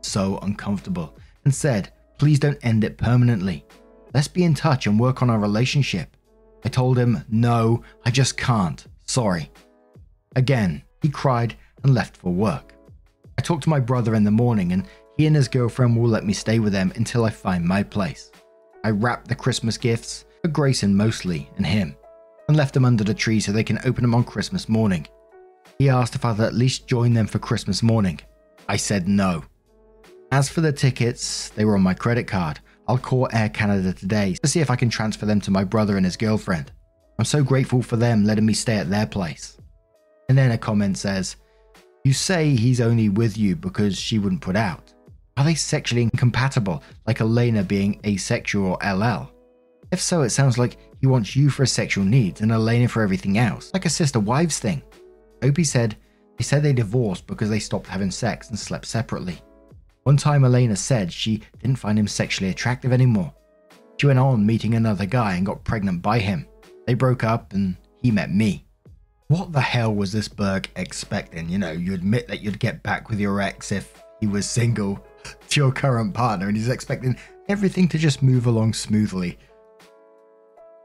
So 0.00 0.38
uncomfortable, 0.42 1.16
and 1.44 1.54
said, 1.54 1.92
Please 2.18 2.40
don't 2.40 2.58
end 2.62 2.82
it 2.82 2.98
permanently. 2.98 3.64
Let's 4.12 4.26
be 4.26 4.42
in 4.42 4.54
touch 4.54 4.86
and 4.86 4.98
work 4.98 5.22
on 5.22 5.30
our 5.30 5.38
relationship. 5.38 6.16
I 6.64 6.68
told 6.68 6.98
him, 6.98 7.24
No, 7.28 7.84
I 8.04 8.10
just 8.10 8.36
can't. 8.36 8.84
Sorry. 9.06 9.50
Again, 10.34 10.82
he 11.00 11.08
cried 11.08 11.54
and 11.84 11.94
left 11.94 12.16
for 12.16 12.32
work. 12.32 12.74
I 13.38 13.42
talked 13.42 13.62
to 13.64 13.70
my 13.70 13.80
brother 13.80 14.16
in 14.16 14.24
the 14.24 14.30
morning, 14.32 14.72
and 14.72 14.88
he 15.16 15.26
and 15.26 15.36
his 15.36 15.48
girlfriend 15.48 15.96
will 15.96 16.08
let 16.08 16.24
me 16.24 16.32
stay 16.32 16.58
with 16.58 16.72
them 16.72 16.92
until 16.96 17.24
I 17.24 17.30
find 17.30 17.64
my 17.64 17.84
place. 17.84 18.32
I 18.82 18.90
wrapped 18.90 19.28
the 19.28 19.36
Christmas 19.36 19.78
gifts 19.78 20.24
for 20.42 20.48
Grayson 20.48 20.96
mostly 20.96 21.48
and 21.56 21.64
him 21.64 21.94
and 22.48 22.56
left 22.56 22.74
them 22.74 22.84
under 22.84 23.04
the 23.04 23.14
tree 23.14 23.40
so 23.40 23.52
they 23.52 23.64
can 23.64 23.78
open 23.84 24.02
them 24.02 24.14
on 24.14 24.24
Christmas 24.24 24.68
morning. 24.68 25.06
He 25.78 25.88
asked 25.88 26.14
if 26.14 26.24
I'd 26.24 26.40
at 26.40 26.54
least 26.54 26.86
join 26.86 27.12
them 27.12 27.26
for 27.26 27.38
Christmas 27.38 27.82
morning. 27.82 28.20
I 28.68 28.76
said 28.76 29.08
no. 29.08 29.44
As 30.30 30.48
for 30.48 30.60
the 30.60 30.72
tickets, 30.72 31.50
they 31.50 31.64
were 31.64 31.74
on 31.74 31.82
my 31.82 31.94
credit 31.94 32.26
card. 32.26 32.60
I'll 32.88 32.98
call 32.98 33.28
Air 33.32 33.48
Canada 33.48 33.92
today 33.92 34.34
to 34.42 34.48
see 34.48 34.60
if 34.60 34.70
I 34.70 34.76
can 34.76 34.90
transfer 34.90 35.26
them 35.26 35.40
to 35.42 35.50
my 35.50 35.64
brother 35.64 35.96
and 35.96 36.04
his 36.04 36.16
girlfriend. 36.16 36.72
I'm 37.18 37.24
so 37.24 37.42
grateful 37.44 37.82
for 37.82 37.96
them 37.96 38.24
letting 38.24 38.46
me 38.46 38.54
stay 38.54 38.76
at 38.76 38.90
their 38.90 39.06
place. 39.06 39.58
And 40.28 40.36
then 40.36 40.52
a 40.52 40.58
comment 40.58 40.98
says, 40.98 41.36
You 42.04 42.12
say 42.12 42.50
he's 42.50 42.80
only 42.80 43.08
with 43.08 43.36
you 43.36 43.56
because 43.56 43.98
she 43.98 44.18
wouldn't 44.18 44.40
put 44.40 44.56
out. 44.56 44.92
Are 45.36 45.44
they 45.44 45.54
sexually 45.54 46.02
incompatible, 46.02 46.82
like 47.06 47.20
Elena 47.20 47.62
being 47.62 48.00
asexual 48.06 48.78
or 48.80 48.94
LL? 48.94 49.30
If 49.90 50.00
so, 50.00 50.22
it 50.22 50.30
sounds 50.30 50.58
like 50.58 50.78
he 51.02 51.08
wants 51.08 51.34
you 51.34 51.50
for 51.50 51.64
his 51.64 51.72
sexual 51.72 52.04
needs 52.04 52.40
and 52.40 52.52
Elena 52.52 52.86
for 52.86 53.02
everything 53.02 53.36
else, 53.36 53.72
like 53.74 53.84
a 53.84 53.90
sister 53.90 54.20
wives 54.20 54.60
thing. 54.60 54.80
Opie 55.42 55.64
said 55.64 55.96
they 56.38 56.44
said 56.44 56.62
they 56.62 56.72
divorced 56.72 57.26
because 57.26 57.50
they 57.50 57.58
stopped 57.58 57.88
having 57.88 58.12
sex 58.12 58.48
and 58.48 58.58
slept 58.58 58.86
separately. 58.86 59.40
One 60.04 60.16
time, 60.16 60.44
Elena 60.44 60.76
said 60.76 61.12
she 61.12 61.42
didn't 61.60 61.78
find 61.80 61.98
him 61.98 62.06
sexually 62.06 62.50
attractive 62.50 62.92
anymore. 62.92 63.34
She 63.98 64.06
went 64.06 64.20
on 64.20 64.46
meeting 64.46 64.74
another 64.74 65.04
guy 65.04 65.34
and 65.34 65.44
got 65.44 65.64
pregnant 65.64 66.02
by 66.02 66.20
him. 66.20 66.46
They 66.86 66.94
broke 66.94 67.24
up 67.24 67.52
and 67.52 67.76
he 68.00 68.12
met 68.12 68.32
me. 68.32 68.64
What 69.26 69.52
the 69.52 69.60
hell 69.60 69.92
was 69.92 70.12
this 70.12 70.28
Berg 70.28 70.68
expecting? 70.76 71.48
You 71.48 71.58
know, 71.58 71.72
you 71.72 71.94
admit 71.94 72.28
that 72.28 72.42
you'd 72.42 72.60
get 72.60 72.84
back 72.84 73.10
with 73.10 73.18
your 73.18 73.40
ex 73.40 73.72
if 73.72 74.00
he 74.20 74.28
was 74.28 74.48
single 74.48 75.04
to 75.48 75.60
your 75.60 75.72
current 75.72 76.14
partner, 76.14 76.46
and 76.46 76.56
he's 76.56 76.68
expecting 76.68 77.16
everything 77.48 77.88
to 77.88 77.98
just 77.98 78.22
move 78.22 78.46
along 78.46 78.74
smoothly. 78.74 79.36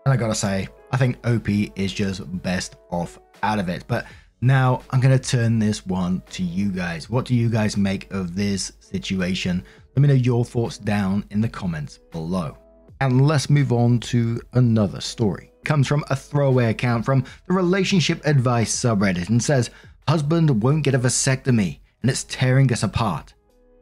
And 0.08 0.14
I 0.14 0.16
gotta 0.16 0.36
say, 0.36 0.70
I 0.94 0.96
think 0.96 1.18
OP 1.28 1.50
is 1.76 1.92
just 1.92 2.22
best 2.42 2.78
off 2.92 3.20
out 3.44 3.60
of 3.60 3.68
it. 3.68 3.84
But 3.90 4.06
now 4.40 4.82
I'm 4.92 5.02
gonna 5.02 5.20
turn 5.20 5.60
this 5.60 5.86
one 5.86 6.24
to 6.30 6.44
you 6.44 6.72
guys. 6.72 7.10
What 7.10 7.26
do 7.26 7.36
you 7.36 7.50
guys 7.50 7.76
make 7.76 8.10
of 8.14 8.34
this 8.34 8.72
situation? 8.80 9.66
Let 9.98 10.02
me 10.02 10.08
know 10.08 10.14
your 10.14 10.46
thoughts 10.46 10.78
down 10.78 11.26
in 11.32 11.42
the 11.42 11.50
comments 11.50 11.98
below. 11.98 12.58
And 13.02 13.28
let's 13.28 13.50
move 13.50 13.74
on 13.74 14.00
to 14.00 14.40
another 14.54 15.02
story. 15.02 15.52
comes 15.66 15.90
from 15.90 16.06
a 16.10 16.16
throwaway 16.16 16.70
account 16.70 17.04
from 17.04 17.26
the 17.46 17.54
Relationship 17.54 18.26
Advice 18.26 18.74
subreddit 18.74 19.28
and 19.28 19.44
says, 19.44 19.72
Husband 20.08 20.64
won't 20.64 20.86
get 20.86 20.96
a 20.96 21.00
vasectomy 21.00 21.80
and 22.02 22.10
it's 22.10 22.24
tearing 22.24 22.72
us 22.72 22.84
apart. 22.84 23.34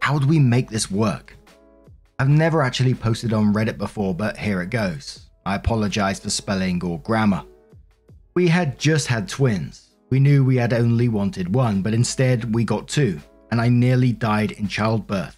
How 0.01 0.17
do 0.17 0.25
we 0.25 0.39
make 0.39 0.71
this 0.71 0.89
work? 0.89 1.37
I've 2.17 2.29
never 2.29 2.63
actually 2.63 2.95
posted 2.95 3.31
on 3.31 3.53
Reddit 3.53 3.77
before, 3.77 4.15
but 4.15 4.37
here 4.37 4.63
it 4.63 4.71
goes. 4.71 5.25
I 5.45 5.55
apologize 5.55 6.19
for 6.19 6.29
spelling 6.29 6.83
or 6.83 6.99
grammar. 7.01 7.43
We 8.33 8.47
had 8.47 8.79
just 8.79 9.07
had 9.07 9.29
twins. 9.29 9.95
We 10.09 10.19
knew 10.19 10.43
we 10.43 10.55
had 10.55 10.73
only 10.73 11.07
wanted 11.07 11.53
one, 11.53 11.81
but 11.81 11.93
instead 11.93 12.53
we 12.53 12.63
got 12.63 12.87
two, 12.87 13.19
and 13.51 13.61
I 13.61 13.69
nearly 13.69 14.11
died 14.11 14.51
in 14.53 14.67
childbirth. 14.67 15.37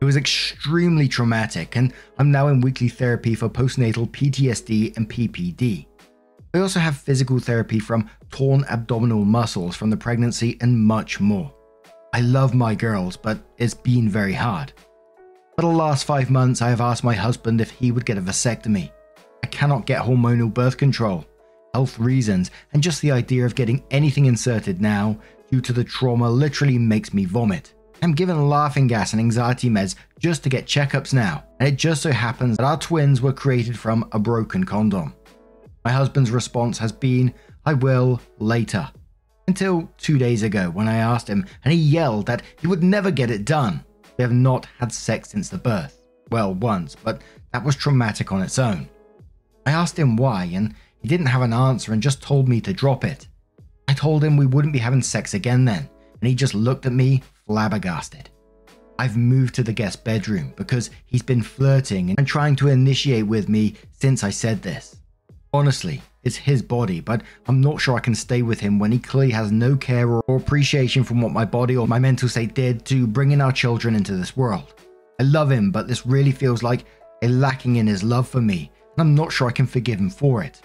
It 0.00 0.04
was 0.04 0.16
extremely 0.16 1.08
traumatic, 1.08 1.76
and 1.76 1.92
I'm 2.18 2.30
now 2.30 2.48
in 2.48 2.60
weekly 2.60 2.88
therapy 2.88 3.34
for 3.34 3.48
postnatal 3.48 4.08
PTSD 4.10 4.96
and 4.96 5.08
PPD. 5.08 5.86
I 6.54 6.58
also 6.60 6.78
have 6.78 6.96
physical 6.96 7.38
therapy 7.40 7.78
from 7.78 8.08
torn 8.30 8.64
abdominal 8.68 9.24
muscles 9.24 9.76
from 9.76 9.90
the 9.90 9.96
pregnancy 9.96 10.56
and 10.60 10.78
much 10.78 11.20
more. 11.20 11.52
I 12.12 12.20
love 12.20 12.54
my 12.54 12.74
girls, 12.74 13.16
but 13.16 13.38
it's 13.58 13.74
been 13.74 14.08
very 14.08 14.32
hard. 14.32 14.72
For 15.56 15.62
the 15.62 15.68
last 15.68 16.04
five 16.04 16.30
months, 16.30 16.62
I 16.62 16.68
have 16.70 16.80
asked 16.80 17.02
my 17.02 17.14
husband 17.14 17.60
if 17.60 17.70
he 17.70 17.92
would 17.92 18.06
get 18.06 18.18
a 18.18 18.22
vasectomy. 18.22 18.92
I 19.42 19.46
cannot 19.46 19.86
get 19.86 20.02
hormonal 20.02 20.52
birth 20.52 20.76
control, 20.76 21.26
health 21.74 21.98
reasons, 21.98 22.50
and 22.72 22.82
just 22.82 23.00
the 23.02 23.12
idea 23.12 23.44
of 23.44 23.54
getting 23.54 23.84
anything 23.90 24.26
inserted 24.26 24.80
now, 24.80 25.18
due 25.50 25.60
to 25.60 25.72
the 25.72 25.84
trauma, 25.84 26.28
literally 26.28 26.78
makes 26.78 27.14
me 27.14 27.24
vomit. 27.24 27.74
I'm 28.02 28.12
given 28.12 28.48
laughing 28.48 28.86
gas 28.86 29.12
and 29.12 29.20
anxiety 29.20 29.68
meds 29.68 29.96
just 30.20 30.42
to 30.44 30.48
get 30.48 30.66
checkups 30.66 31.12
now, 31.12 31.44
and 31.58 31.68
it 31.68 31.76
just 31.76 32.02
so 32.02 32.12
happens 32.12 32.56
that 32.56 32.64
our 32.64 32.78
twins 32.78 33.20
were 33.20 33.32
created 33.32 33.78
from 33.78 34.08
a 34.12 34.18
broken 34.18 34.64
condom. 34.64 35.14
My 35.84 35.90
husband's 35.90 36.30
response 36.30 36.78
has 36.78 36.92
been, 36.92 37.34
I 37.64 37.74
will 37.74 38.20
later. 38.38 38.88
Until 39.46 39.90
two 39.96 40.18
days 40.18 40.42
ago 40.42 40.68
when 40.70 40.86
I 40.86 40.98
asked 40.98 41.26
him 41.26 41.46
and 41.64 41.72
he 41.72 41.78
yelled 41.78 42.26
that 42.26 42.42
he 42.60 42.66
would 42.66 42.82
never 42.82 43.10
get 43.10 43.30
it 43.30 43.46
done. 43.46 43.82
We 44.18 44.22
have 44.22 44.32
not 44.32 44.66
had 44.78 44.92
sex 44.92 45.30
since 45.30 45.48
the 45.48 45.58
birth. 45.58 46.02
Well, 46.30 46.52
once, 46.54 46.94
but 46.94 47.22
that 47.52 47.64
was 47.64 47.74
traumatic 47.74 48.30
on 48.30 48.42
its 48.42 48.58
own. 48.58 48.88
I 49.66 49.72
asked 49.72 49.98
him 49.98 50.16
why, 50.16 50.44
and 50.44 50.74
he 51.00 51.08
didn't 51.08 51.26
have 51.26 51.42
an 51.42 51.52
answer 51.52 51.92
and 51.92 52.02
just 52.02 52.22
told 52.22 52.48
me 52.48 52.60
to 52.62 52.72
drop 52.72 53.04
it. 53.04 53.28
I 53.86 53.94
told 53.94 54.22
him 54.22 54.36
we 54.36 54.46
wouldn't 54.46 54.72
be 54.72 54.78
having 54.78 55.02
sex 55.02 55.34
again 55.34 55.64
then, 55.64 55.88
and 56.20 56.28
he 56.28 56.34
just 56.34 56.54
looked 56.54 56.86
at 56.86 56.92
me 56.92 57.22
flabbergasted. 57.46 58.30
I've 58.98 59.16
moved 59.16 59.54
to 59.54 59.62
the 59.62 59.72
guest 59.72 60.04
bedroom 60.04 60.52
because 60.56 60.90
he's 61.06 61.22
been 61.22 61.42
flirting 61.42 62.14
and 62.18 62.26
trying 62.26 62.56
to 62.56 62.68
initiate 62.68 63.26
with 63.26 63.48
me 63.48 63.74
since 63.92 64.24
I 64.24 64.30
said 64.30 64.60
this. 64.60 64.96
Honestly, 65.52 66.02
it's 66.24 66.36
his 66.36 66.62
body, 66.62 67.00
but 67.00 67.22
I'm 67.46 67.60
not 67.60 67.80
sure 67.80 67.96
I 67.96 68.00
can 68.00 68.14
stay 68.14 68.42
with 68.42 68.60
him 68.60 68.78
when 68.78 68.92
he 68.92 68.98
clearly 68.98 69.32
has 69.32 69.52
no 69.52 69.76
care 69.76 70.08
or 70.08 70.36
appreciation 70.36 71.04
from 71.04 71.22
what 71.22 71.32
my 71.32 71.44
body 71.44 71.76
or 71.76 71.86
my 71.86 71.98
mental 71.98 72.28
state 72.28 72.54
did 72.54 72.84
to 72.86 73.06
bringing 73.06 73.40
our 73.40 73.52
children 73.52 73.94
into 73.94 74.16
this 74.16 74.36
world. 74.36 74.74
I 75.20 75.22
love 75.22 75.50
him, 75.50 75.70
but 75.70 75.88
this 75.88 76.04
really 76.04 76.32
feels 76.32 76.62
like 76.62 76.84
a 77.22 77.28
lacking 77.28 77.76
in 77.76 77.86
his 77.86 78.02
love 78.02 78.28
for 78.28 78.40
me, 78.40 78.70
and 78.98 79.08
I'm 79.08 79.14
not 79.14 79.32
sure 79.32 79.46
I 79.46 79.52
can 79.52 79.66
forgive 79.66 80.00
him 80.00 80.10
for 80.10 80.42
it. 80.42 80.60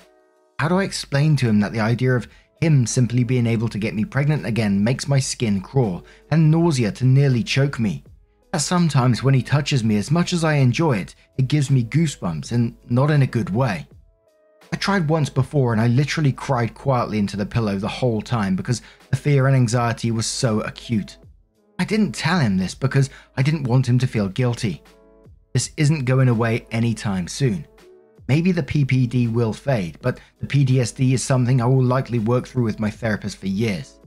How 0.58 0.68
do 0.68 0.80
I 0.80 0.86
explain 0.86 1.36
to 1.36 1.48
him 1.48 1.60
that 1.60 1.72
the 1.72 1.80
idea 1.80 2.16
of 2.16 2.28
him 2.62 2.88
simply 2.88 3.24
being 3.24 3.46
able 3.46 3.70
to 3.70 3.78
get 3.78 3.94
me 3.94 4.06
pregnant 4.06 4.48
again 4.48 4.84
makes 4.84 5.08
my 5.08 5.20
skin 5.20 5.62
crawl 5.62 6.04
and 6.32 6.50
nausea 6.50 6.92
to 6.94 7.06
nearly 7.06 7.44
choke 7.44 7.80
me? 7.80 8.04
That 8.52 8.62
sometimes 8.62 9.22
when 9.22 9.36
he 9.36 9.44
touches 9.44 9.84
me, 9.84 9.98
as 9.98 10.10
much 10.10 10.34
as 10.34 10.44
I 10.44 10.56
enjoy 10.56 10.98
it, 10.98 11.14
it 11.38 11.48
gives 11.48 11.70
me 11.70 11.84
goosebumps 11.84 12.52
and 12.52 12.76
not 12.90 13.12
in 13.12 13.22
a 13.22 13.28
good 13.28 13.52
way. 13.52 13.88
I 14.72 14.78
tried 14.78 15.08
once 15.08 15.30
before 15.30 15.72
and 15.72 15.80
I 15.80 15.88
literally 15.88 16.32
cried 16.32 16.74
quietly 16.74 17.20
into 17.20 17.38
the 17.38 17.46
pillow 17.46 17.78
the 17.78 17.88
whole 17.88 18.24
time 18.24 18.56
because 18.56 18.82
the 19.12 19.16
fear 19.16 19.46
and 19.46 19.56
anxiety 19.56 20.10
was 20.10 20.26
so 20.26 20.62
acute. 20.62 21.18
I 21.78 21.86
didn't 21.86 22.14
tell 22.14 22.40
him 22.40 22.58
this 22.58 22.74
because 22.74 23.12
I 23.38 23.44
didn't 23.44 23.68
want 23.68 23.88
him 23.88 24.00
to 24.00 24.08
feel 24.08 24.28
guilty. 24.28 24.82
This 25.54 25.70
isn't 25.78 26.06
going 26.06 26.30
away 26.30 26.66
anytime 26.72 27.28
soon. 27.28 27.68
Maybe 28.28 28.52
the 28.52 28.64
PPD 28.64 29.32
will 29.32 29.54
fade, 29.54 29.98
but 30.02 30.20
the 30.40 30.48
PTSD 30.48 31.14
is 31.14 31.24
something 31.24 31.62
I 31.62 31.66
will 31.66 31.84
likely 31.84 32.20
work 32.20 32.48
through 32.48 32.64
with 32.64 32.80
my 32.80 32.90
therapist 32.90 33.38
for 33.38 33.48
years. 33.48 34.00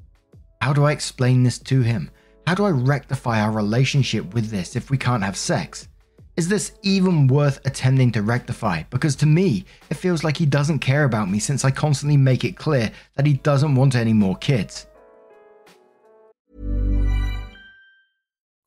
How 0.62 0.72
do 0.72 0.84
I 0.84 0.92
explain 0.92 1.42
this 1.42 1.58
to 1.60 1.82
him? 1.82 2.10
How 2.46 2.54
do 2.54 2.64
I 2.64 2.70
rectify 2.70 3.40
our 3.40 3.50
relationship 3.50 4.32
with 4.32 4.50
this 4.50 4.74
if 4.74 4.90
we 4.90 4.96
can't 4.96 5.22
have 5.22 5.36
sex? 5.36 5.88
Is 6.36 6.48
this 6.48 6.72
even 6.82 7.26
worth 7.26 7.64
attempting 7.66 8.12
to 8.12 8.22
rectify? 8.22 8.82
Because 8.90 9.16
to 9.16 9.26
me, 9.26 9.64
it 9.90 9.94
feels 9.94 10.22
like 10.22 10.36
he 10.36 10.46
doesn't 10.46 10.80
care 10.80 11.04
about 11.04 11.30
me 11.30 11.38
since 11.38 11.64
I 11.64 11.70
constantly 11.70 12.16
make 12.16 12.44
it 12.44 12.56
clear 12.56 12.92
that 13.14 13.26
he 13.26 13.34
doesn't 13.34 13.74
want 13.74 13.94
any 13.94 14.12
more 14.12 14.36
kids. 14.36 14.86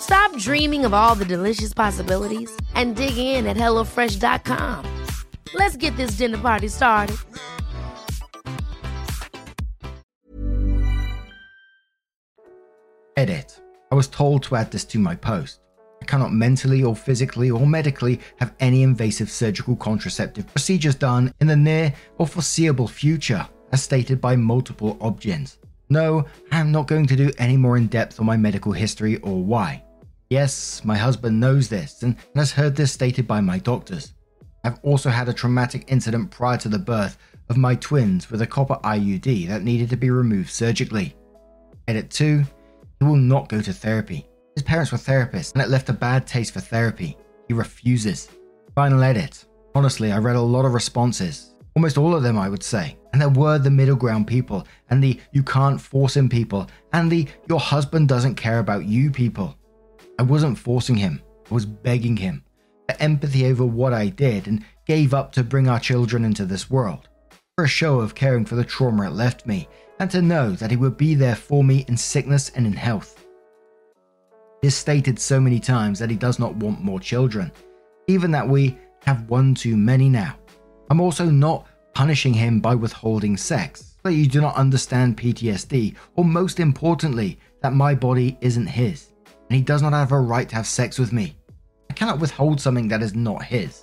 Stop 0.00 0.34
dreaming 0.38 0.84
of 0.84 0.94
all 0.94 1.14
the 1.14 1.24
delicious 1.24 1.74
possibilities 1.74 2.50
and 2.74 2.96
dig 2.96 3.16
in 3.16 3.46
at 3.46 3.56
HelloFresh.com. 3.56 5.04
Let's 5.54 5.76
get 5.76 5.96
this 5.96 6.12
dinner 6.12 6.38
party 6.38 6.68
started. 6.68 7.16
Edit. 13.16 13.60
I 13.92 13.94
was 13.94 14.08
told 14.08 14.44
to 14.44 14.56
add 14.56 14.70
this 14.70 14.84
to 14.86 14.98
my 14.98 15.14
post. 15.14 15.60
I 16.00 16.06
cannot 16.06 16.32
mentally 16.32 16.82
or 16.82 16.96
physically 16.96 17.50
or 17.50 17.66
medically 17.66 18.20
have 18.38 18.54
any 18.60 18.82
invasive 18.82 19.30
surgical 19.30 19.76
contraceptive 19.76 20.46
procedures 20.46 20.94
done 20.94 21.34
in 21.40 21.48
the 21.48 21.56
near 21.56 21.92
or 22.16 22.26
foreseeable 22.26 22.88
future, 22.88 23.46
as 23.72 23.82
stated 23.82 24.20
by 24.20 24.36
multiple 24.36 24.96
Obgyns. 24.96 25.58
No, 25.90 26.24
I 26.52 26.60
am 26.60 26.72
not 26.72 26.86
going 26.86 27.06
to 27.06 27.16
do 27.16 27.30
any 27.36 27.56
more 27.56 27.76
in 27.76 27.88
depth 27.88 28.20
on 28.20 28.26
my 28.26 28.36
medical 28.36 28.72
history 28.72 29.16
or 29.18 29.42
why. 29.42 29.82
Yes, 30.30 30.84
my 30.84 30.96
husband 30.96 31.40
knows 31.40 31.68
this 31.68 32.04
and 32.04 32.14
has 32.36 32.52
heard 32.52 32.76
this 32.76 32.92
stated 32.92 33.26
by 33.26 33.40
my 33.40 33.58
doctors. 33.58 34.14
I've 34.62 34.78
also 34.84 35.10
had 35.10 35.28
a 35.28 35.32
traumatic 35.32 35.86
incident 35.88 36.30
prior 36.30 36.56
to 36.58 36.68
the 36.68 36.78
birth 36.78 37.18
of 37.48 37.56
my 37.56 37.74
twins 37.74 38.30
with 38.30 38.40
a 38.40 38.46
copper 38.46 38.78
IUD 38.84 39.48
that 39.48 39.64
needed 39.64 39.90
to 39.90 39.96
be 39.96 40.08
removed 40.08 40.50
surgically. 40.50 41.16
Edit 41.88 42.10
2 42.10 42.44
He 43.00 43.04
will 43.04 43.16
not 43.16 43.48
go 43.48 43.60
to 43.60 43.72
therapy. 43.72 44.24
His 44.54 44.62
parents 44.62 44.92
were 44.92 44.98
therapists 44.98 45.52
and 45.52 45.62
it 45.62 45.68
left 45.68 45.88
a 45.88 45.92
bad 45.92 46.28
taste 46.28 46.52
for 46.52 46.60
therapy. 46.60 47.16
He 47.48 47.54
refuses. 47.54 48.28
Final 48.76 49.02
edit. 49.02 49.44
Honestly, 49.74 50.12
I 50.12 50.18
read 50.18 50.36
a 50.36 50.40
lot 50.40 50.64
of 50.64 50.74
responses. 50.74 51.56
Almost 51.74 51.98
all 51.98 52.14
of 52.14 52.22
them, 52.22 52.38
I 52.38 52.48
would 52.48 52.62
say. 52.62 52.96
And 53.12 53.20
there 53.20 53.30
were 53.30 53.58
the 53.58 53.70
middle 53.70 53.96
ground 53.96 54.28
people, 54.28 54.64
and 54.90 55.02
the 55.02 55.18
you 55.32 55.42
can't 55.42 55.80
force 55.80 56.16
him 56.16 56.28
people, 56.28 56.68
and 56.92 57.10
the 57.10 57.26
your 57.48 57.58
husband 57.58 58.08
doesn't 58.08 58.36
care 58.36 58.60
about 58.60 58.84
you 58.84 59.10
people. 59.10 59.56
I 60.20 60.22
wasn't 60.22 60.58
forcing 60.58 60.96
him, 60.96 61.22
I 61.50 61.54
was 61.54 61.64
begging 61.64 62.14
him 62.14 62.44
for 62.86 62.94
empathy 63.00 63.46
over 63.46 63.64
what 63.64 63.94
I 63.94 64.10
did 64.10 64.48
and 64.48 64.62
gave 64.86 65.14
up 65.14 65.32
to 65.32 65.42
bring 65.42 65.66
our 65.66 65.80
children 65.80 66.26
into 66.26 66.44
this 66.44 66.68
world. 66.68 67.08
For 67.56 67.64
a 67.64 67.68
show 67.68 68.00
of 68.00 68.14
caring 68.14 68.44
for 68.44 68.54
the 68.54 68.62
trauma 68.62 69.06
it 69.06 69.14
left 69.14 69.46
me, 69.46 69.66
and 69.98 70.10
to 70.10 70.20
know 70.20 70.50
that 70.50 70.70
he 70.70 70.76
would 70.76 70.98
be 70.98 71.14
there 71.14 71.34
for 71.34 71.64
me 71.64 71.86
in 71.88 71.96
sickness 71.96 72.50
and 72.50 72.66
in 72.66 72.74
health. 72.74 73.26
He 74.60 74.66
has 74.66 74.74
stated 74.74 75.18
so 75.18 75.40
many 75.40 75.58
times 75.58 75.98
that 76.00 76.10
he 76.10 76.16
does 76.16 76.38
not 76.38 76.54
want 76.54 76.84
more 76.84 77.00
children, 77.00 77.50
even 78.06 78.30
that 78.32 78.46
we 78.46 78.76
have 79.06 79.30
one 79.30 79.54
too 79.54 79.74
many 79.74 80.10
now. 80.10 80.36
I'm 80.90 81.00
also 81.00 81.30
not 81.30 81.66
punishing 81.94 82.34
him 82.34 82.60
by 82.60 82.74
withholding 82.74 83.38
sex, 83.38 83.96
that 84.02 84.12
you 84.12 84.26
do 84.26 84.42
not 84.42 84.56
understand 84.56 85.16
PTSD, 85.16 85.96
or 86.16 86.26
most 86.26 86.60
importantly, 86.60 87.38
that 87.62 87.72
my 87.72 87.94
body 87.94 88.36
isn't 88.42 88.66
his, 88.66 89.09
and 89.50 89.56
he 89.56 89.62
does 89.62 89.82
not 89.82 89.92
have 89.92 90.12
a 90.12 90.20
right 90.20 90.48
to 90.48 90.54
have 90.54 90.66
sex 90.66 90.96
with 90.96 91.12
me. 91.12 91.36
I 91.90 91.92
cannot 91.92 92.20
withhold 92.20 92.60
something 92.60 92.86
that 92.88 93.02
is 93.02 93.16
not 93.16 93.42
his. 93.42 93.82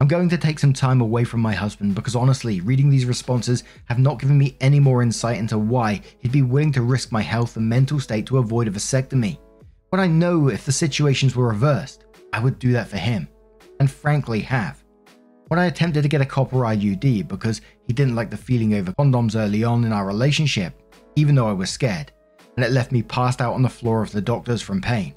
I'm 0.00 0.08
going 0.08 0.28
to 0.30 0.36
take 0.36 0.58
some 0.58 0.72
time 0.72 1.00
away 1.00 1.22
from 1.22 1.40
my 1.40 1.54
husband 1.54 1.94
because 1.94 2.16
honestly, 2.16 2.60
reading 2.60 2.90
these 2.90 3.06
responses 3.06 3.62
have 3.84 4.00
not 4.00 4.18
given 4.18 4.36
me 4.36 4.56
any 4.60 4.80
more 4.80 5.04
insight 5.04 5.38
into 5.38 5.56
why 5.56 6.00
he'd 6.18 6.32
be 6.32 6.42
willing 6.42 6.72
to 6.72 6.82
risk 6.82 7.12
my 7.12 7.22
health 7.22 7.56
and 7.56 7.68
mental 7.68 8.00
state 8.00 8.26
to 8.26 8.38
avoid 8.38 8.66
a 8.66 8.72
vasectomy. 8.72 9.38
But 9.92 10.00
I 10.00 10.08
know 10.08 10.48
if 10.48 10.66
the 10.66 10.72
situations 10.72 11.36
were 11.36 11.46
reversed, 11.46 12.06
I 12.32 12.40
would 12.40 12.58
do 12.58 12.72
that 12.72 12.88
for 12.88 12.96
him, 12.96 13.28
and 13.78 13.88
frankly 13.88 14.40
have. 14.40 14.82
When 15.46 15.60
I 15.60 15.66
attempted 15.66 16.02
to 16.02 16.08
get 16.08 16.20
a 16.20 16.26
copper 16.26 16.56
IUD 16.56 17.28
because 17.28 17.60
he 17.86 17.92
didn't 17.92 18.16
like 18.16 18.30
the 18.30 18.36
feeling 18.36 18.74
over 18.74 18.90
condoms 18.94 19.36
early 19.36 19.62
on 19.62 19.84
in 19.84 19.92
our 19.92 20.06
relationship, 20.06 20.74
even 21.14 21.36
though 21.36 21.48
I 21.48 21.52
was 21.52 21.70
scared, 21.70 22.10
and 22.56 22.64
it 22.64 22.72
left 22.72 22.92
me 22.92 23.02
passed 23.02 23.40
out 23.40 23.54
on 23.54 23.62
the 23.62 23.68
floor 23.68 24.02
of 24.02 24.12
the 24.12 24.20
doctors 24.20 24.62
from 24.62 24.80
pain 24.80 25.14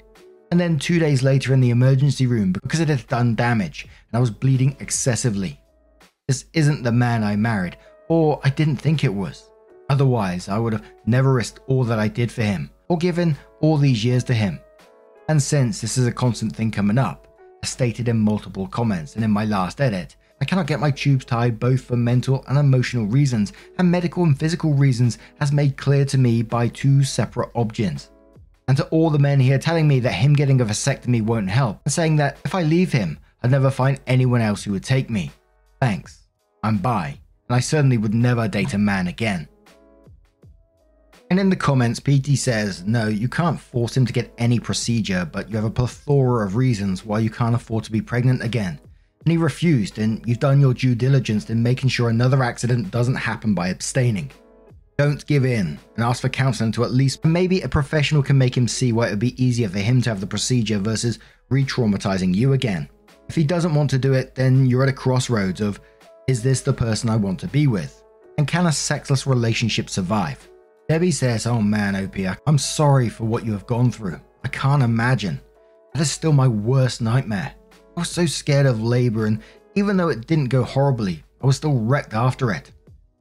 and 0.50 0.60
then 0.60 0.78
two 0.78 0.98
days 0.98 1.22
later 1.22 1.52
in 1.52 1.60
the 1.60 1.70
emergency 1.70 2.26
room 2.26 2.52
because 2.52 2.80
it 2.80 2.88
had 2.88 3.06
done 3.08 3.34
damage 3.34 3.82
and 3.82 4.16
I 4.16 4.20
was 4.20 4.30
bleeding 4.30 4.76
excessively. 4.80 5.60
This 6.28 6.46
isn't 6.52 6.82
the 6.82 6.92
man 6.92 7.22
I 7.22 7.36
married, 7.36 7.76
or 8.08 8.40
I 8.42 8.50
didn't 8.50 8.76
think 8.76 9.04
it 9.04 9.14
was. 9.14 9.50
Otherwise, 9.88 10.48
I 10.48 10.58
would 10.58 10.72
have 10.72 10.84
never 11.06 11.32
risked 11.32 11.60
all 11.68 11.84
that 11.84 12.00
I 12.00 12.08
did 12.08 12.32
for 12.32 12.42
him, 12.42 12.70
or 12.88 12.98
given 12.98 13.36
all 13.60 13.76
these 13.76 14.04
years 14.04 14.24
to 14.24 14.34
him. 14.34 14.58
And 15.28 15.40
since 15.40 15.80
this 15.80 15.96
is 15.96 16.06
a 16.06 16.12
constant 16.12 16.54
thing 16.54 16.72
coming 16.72 16.98
up, 16.98 17.28
as 17.62 17.70
stated 17.70 18.08
in 18.08 18.18
multiple 18.18 18.66
comments 18.66 19.14
and 19.14 19.24
in 19.24 19.30
my 19.30 19.44
last 19.44 19.80
edit, 19.80 20.16
I 20.40 20.44
cannot 20.44 20.66
get 20.66 20.80
my 20.80 20.90
tubes 20.90 21.24
tied 21.24 21.58
both 21.58 21.84
for 21.84 21.96
mental 21.96 22.44
and 22.48 22.58
emotional 22.58 23.06
reasons, 23.06 23.52
and 23.78 23.90
medical 23.90 24.24
and 24.24 24.38
physical 24.38 24.74
reasons, 24.74 25.18
as 25.40 25.52
made 25.52 25.76
clear 25.76 26.04
to 26.06 26.18
me 26.18 26.42
by 26.42 26.68
two 26.68 27.04
separate 27.04 27.50
objects 27.54 28.10
and 28.68 28.76
to 28.76 28.86
all 28.86 29.10
the 29.10 29.18
men 29.18 29.40
here 29.40 29.58
telling 29.58 29.86
me 29.86 30.00
that 30.00 30.12
him 30.12 30.32
getting 30.32 30.60
a 30.60 30.64
vasectomy 30.64 31.22
won't 31.22 31.48
help, 31.48 31.80
and 31.84 31.92
saying 31.92 32.16
that 32.16 32.38
if 32.44 32.54
I 32.54 32.62
leave 32.62 32.92
him, 32.92 33.18
I'd 33.42 33.50
never 33.50 33.70
find 33.70 34.00
anyone 34.06 34.40
else 34.40 34.64
who 34.64 34.72
would 34.72 34.84
take 34.84 35.08
me. 35.08 35.30
Thanks. 35.80 36.22
I'm 36.62 36.78
bi, 36.78 37.18
and 37.48 37.56
I 37.56 37.60
certainly 37.60 37.98
would 37.98 38.14
never 38.14 38.48
date 38.48 38.74
a 38.74 38.78
man 38.78 39.06
again. 39.06 39.48
And 41.30 41.38
in 41.40 41.50
the 41.50 41.56
comments, 41.56 42.00
PT 42.00 42.38
says, 42.38 42.84
no, 42.84 43.08
you 43.08 43.28
can't 43.28 43.60
force 43.60 43.96
him 43.96 44.06
to 44.06 44.12
get 44.12 44.32
any 44.38 44.60
procedure, 44.60 45.28
but 45.30 45.48
you 45.48 45.56
have 45.56 45.64
a 45.64 45.70
plethora 45.70 46.46
of 46.46 46.56
reasons 46.56 47.04
why 47.04 47.18
you 47.18 47.30
can't 47.30 47.54
afford 47.54 47.84
to 47.84 47.92
be 47.92 48.00
pregnant 48.00 48.42
again. 48.42 48.78
And 49.26 49.32
he 49.32 49.38
refused, 49.38 49.98
and 49.98 50.22
you've 50.24 50.38
done 50.38 50.60
your 50.60 50.72
due 50.72 50.94
diligence 50.94 51.50
in 51.50 51.60
making 51.60 51.88
sure 51.88 52.10
another 52.10 52.44
accident 52.44 52.92
doesn't 52.92 53.16
happen 53.16 53.54
by 53.54 53.70
abstaining. 53.70 54.30
Don't 54.98 55.26
give 55.26 55.44
in 55.44 55.80
and 55.96 56.04
ask 56.04 56.22
for 56.22 56.28
counseling 56.28 56.70
to 56.72 56.84
at 56.84 56.92
least 56.92 57.24
maybe 57.24 57.60
a 57.60 57.68
professional 57.68 58.22
can 58.22 58.38
make 58.38 58.56
him 58.56 58.68
see 58.68 58.92
why 58.92 59.08
it 59.08 59.10
would 59.10 59.18
be 59.18 59.44
easier 59.44 59.68
for 59.68 59.80
him 59.80 60.00
to 60.02 60.10
have 60.10 60.20
the 60.20 60.28
procedure 60.28 60.78
versus 60.78 61.18
re 61.50 61.64
traumatizing 61.64 62.36
you 62.36 62.52
again. 62.52 62.88
If 63.28 63.34
he 63.34 63.42
doesn't 63.42 63.74
want 63.74 63.90
to 63.90 63.98
do 63.98 64.12
it, 64.12 64.36
then 64.36 64.64
you're 64.64 64.84
at 64.84 64.88
a 64.88 64.92
crossroads 64.92 65.60
of 65.60 65.80
is 66.28 66.40
this 66.40 66.60
the 66.60 66.72
person 66.72 67.10
I 67.10 67.16
want 67.16 67.40
to 67.40 67.48
be 67.48 67.66
with? 67.66 68.04
And 68.38 68.46
can 68.46 68.66
a 68.66 68.72
sexless 68.72 69.26
relationship 69.26 69.90
survive? 69.90 70.48
Debbie 70.88 71.10
says, 71.10 71.48
Oh 71.48 71.60
man, 71.60 71.96
OP, 71.96 72.38
I'm 72.46 72.58
sorry 72.58 73.08
for 73.08 73.24
what 73.24 73.44
you 73.44 73.50
have 73.50 73.66
gone 73.66 73.90
through. 73.90 74.20
I 74.44 74.48
can't 74.48 74.84
imagine. 74.84 75.40
That 75.94 76.02
is 76.02 76.12
still 76.12 76.32
my 76.32 76.46
worst 76.46 77.02
nightmare. 77.02 77.56
I 77.96 78.00
was 78.00 78.10
so 78.10 78.26
scared 78.26 78.66
of 78.66 78.82
labor, 78.82 79.24
and 79.24 79.40
even 79.74 79.96
though 79.96 80.10
it 80.10 80.26
didn't 80.26 80.48
go 80.48 80.62
horribly, 80.62 81.24
I 81.42 81.46
was 81.46 81.56
still 81.56 81.78
wrecked 81.78 82.12
after 82.12 82.52
it. 82.52 82.70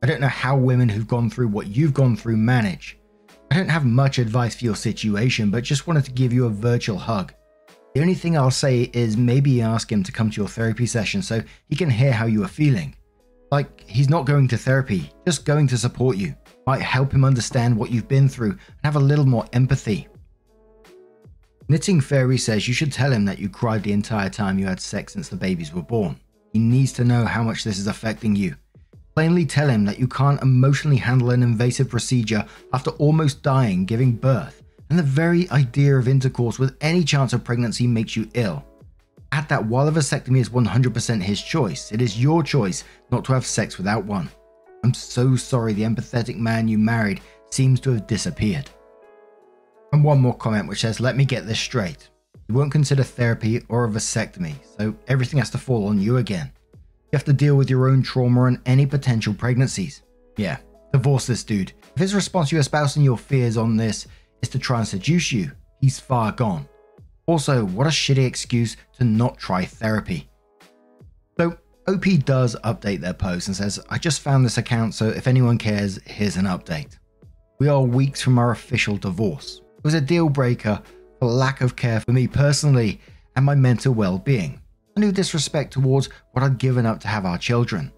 I 0.03 0.05
don't 0.05 0.19
know 0.19 0.27
how 0.27 0.57
women 0.57 0.89
who've 0.89 1.07
gone 1.07 1.29
through 1.29 1.47
what 1.47 1.67
you've 1.67 1.93
gone 1.93 2.17
through 2.17 2.35
manage. 2.35 2.97
I 3.51 3.55
don't 3.55 3.69
have 3.69 3.85
much 3.85 4.19
advice 4.19 4.55
for 4.55 4.65
your 4.65 4.75
situation, 4.75 5.49
but 5.49 5.63
just 5.63 5.87
wanted 5.87 6.03
to 6.05 6.11
give 6.11 6.33
you 6.33 6.45
a 6.45 6.49
virtual 6.49 6.97
hug. 6.97 7.33
The 7.93 8.01
only 8.01 8.15
thing 8.15 8.37
I'll 8.37 8.51
say 8.51 8.89
is 8.91 9.15
maybe 9.15 9.61
ask 9.61 9.89
him 9.89 10.03
to 10.03 10.11
come 10.11 10.29
to 10.29 10.41
your 10.41 10.49
therapy 10.49 10.85
session 10.85 11.21
so 11.21 11.41
he 11.69 11.77
can 11.77 11.89
hear 11.89 12.11
how 12.11 12.25
you 12.25 12.43
are 12.43 12.49
feeling. 12.49 12.97
Like, 13.51 13.81
he's 13.87 14.09
not 14.09 14.25
going 14.25 14.49
to 14.49 14.57
therapy, 14.57 15.09
just 15.25 15.45
going 15.45 15.67
to 15.67 15.77
support 15.77 16.17
you. 16.17 16.35
Might 16.67 16.81
help 16.81 17.13
him 17.13 17.23
understand 17.23 17.77
what 17.77 17.91
you've 17.91 18.09
been 18.09 18.27
through 18.27 18.51
and 18.51 18.83
have 18.83 18.97
a 18.97 18.99
little 18.99 19.25
more 19.25 19.45
empathy. 19.53 20.09
Knitting 21.67 21.99
Fairy 21.99 22.37
says 22.37 22.67
you 22.67 22.75
should 22.75 22.91
tell 22.91 23.11
him 23.11 23.25
that 23.25 23.39
you 23.39 23.49
cried 23.49 23.81
the 23.81 23.91
entire 23.91 24.29
time 24.29 24.59
you 24.59 24.67
had 24.67 24.79
sex 24.79 25.13
since 25.13 25.29
the 25.29 25.35
babies 25.35 25.73
were 25.73 25.81
born. 25.81 26.15
He 26.53 26.59
needs 26.59 26.93
to 26.93 27.03
know 27.03 27.25
how 27.25 27.41
much 27.41 27.63
this 27.63 27.79
is 27.79 27.87
affecting 27.87 28.35
you. 28.35 28.55
Plainly 29.15 29.47
tell 29.47 29.67
him 29.67 29.83
that 29.85 29.97
you 29.97 30.07
can't 30.07 30.41
emotionally 30.43 30.97
handle 30.97 31.31
an 31.31 31.41
invasive 31.41 31.89
procedure 31.89 32.45
after 32.71 32.91
almost 32.91 33.41
dying 33.41 33.85
giving 33.85 34.11
birth, 34.11 34.61
and 34.91 34.99
the 34.99 35.03
very 35.03 35.49
idea 35.49 35.97
of 35.97 36.07
intercourse 36.07 36.59
with 36.59 36.77
any 36.81 37.03
chance 37.03 37.33
of 37.33 37.43
pregnancy 37.43 37.87
makes 37.87 38.15
you 38.15 38.29
ill. 38.35 38.63
Add 39.31 39.49
that 39.49 39.65
while 39.65 39.87
a 39.87 39.91
vasectomy 39.91 40.37
is 40.37 40.49
100% 40.49 41.21
his 41.23 41.41
choice, 41.41 41.91
it 41.91 41.99
is 41.99 42.21
your 42.21 42.43
choice 42.43 42.83
not 43.09 43.25
to 43.25 43.33
have 43.33 43.45
sex 43.45 43.79
without 43.79 44.05
one. 44.05 44.29
I'm 44.83 44.93
so 44.93 45.35
sorry 45.35 45.73
the 45.73 45.81
empathetic 45.81 46.37
man 46.37 46.67
you 46.67 46.77
married 46.77 47.21
seems 47.49 47.79
to 47.81 47.91
have 47.91 48.05
disappeared. 48.05 48.69
And 49.95 50.03
one 50.03 50.19
more 50.19 50.35
comment 50.35 50.67
which 50.67 50.81
says, 50.81 50.99
Let 50.99 51.15
me 51.15 51.23
get 51.23 51.47
this 51.47 51.57
straight. 51.57 52.09
You 52.49 52.55
won't 52.55 52.73
consider 52.73 53.01
therapy 53.01 53.63
or 53.69 53.85
a 53.85 53.89
vasectomy, 53.89 54.55
so 54.77 54.93
everything 55.07 55.39
has 55.39 55.49
to 55.51 55.57
fall 55.57 55.87
on 55.87 56.01
you 56.01 56.17
again. 56.17 56.51
You 56.73 57.09
have 57.13 57.23
to 57.23 57.31
deal 57.31 57.55
with 57.55 57.69
your 57.69 57.87
own 57.87 58.03
trauma 58.03 58.43
and 58.43 58.59
any 58.65 58.85
potential 58.85 59.33
pregnancies. 59.33 60.03
Yeah, 60.35 60.57
divorce 60.91 61.27
this 61.27 61.45
dude. 61.45 61.71
If 61.93 62.01
his 62.01 62.13
response 62.13 62.49
to 62.49 62.55
you 62.55 62.59
espousing 62.59 63.03
your 63.03 63.17
fears 63.17 63.55
on 63.55 63.77
this 63.77 64.05
is 64.41 64.49
to 64.49 64.59
try 64.59 64.79
and 64.79 64.87
seduce 64.87 65.31
you, 65.31 65.49
he's 65.79 65.97
far 65.97 66.33
gone. 66.33 66.67
Also, 67.25 67.63
what 67.63 67.87
a 67.87 67.89
shitty 67.89 68.27
excuse 68.27 68.75
to 68.97 69.05
not 69.05 69.37
try 69.37 69.63
therapy. 69.63 70.29
So, 71.37 71.57
OP 71.87 72.03
does 72.25 72.57
update 72.65 72.99
their 72.99 73.13
post 73.13 73.47
and 73.47 73.55
says, 73.55 73.79
I 73.89 73.97
just 73.97 74.19
found 74.19 74.43
this 74.43 74.57
account, 74.57 74.93
so 74.93 75.07
if 75.07 75.25
anyone 75.25 75.57
cares, 75.57 76.01
here's 76.05 76.35
an 76.35 76.47
update. 76.47 76.97
We 77.59 77.69
are 77.69 77.81
weeks 77.81 78.21
from 78.21 78.37
our 78.37 78.51
official 78.51 78.97
divorce. 78.97 79.61
It 79.85 79.89
was 79.89 79.93
a 79.93 80.01
deal 80.01 80.29
breaker 80.29 80.81
for 81.19 81.27
lack 81.27 81.61
of 81.61 81.75
care 81.75 81.99
for 81.99 82.11
me 82.11 82.25
personally 82.25 82.99
and 83.35 83.45
my 83.45 83.53
mental 83.53 83.93
well 83.93 84.17
being 84.17 84.59
a 84.95 84.99
new 84.99 85.11
disrespect 85.11 85.73
towards 85.73 86.09
what 86.31 86.41
I'd 86.41 86.57
given 86.57 86.87
up 86.87 86.99
to 87.01 87.07
have 87.07 87.23
our 87.23 87.37
children. 87.37 87.91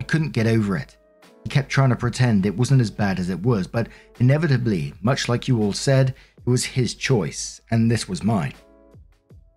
I 0.00 0.04
couldn't 0.04 0.32
get 0.32 0.46
over 0.46 0.74
it. 0.74 0.96
He 1.42 1.50
kept 1.50 1.68
trying 1.68 1.90
to 1.90 1.96
pretend 1.96 2.46
it 2.46 2.56
wasn't 2.56 2.80
as 2.80 2.90
bad 2.90 3.18
as 3.18 3.28
it 3.28 3.42
was, 3.42 3.66
but 3.66 3.88
inevitably, 4.20 4.94
much 5.02 5.28
like 5.28 5.46
you 5.46 5.60
all 5.60 5.74
said, 5.74 6.14
it 6.38 6.48
was 6.48 6.64
his 6.64 6.94
choice, 6.94 7.60
and 7.70 7.90
this 7.90 8.08
was 8.08 8.22
mine. 8.22 8.54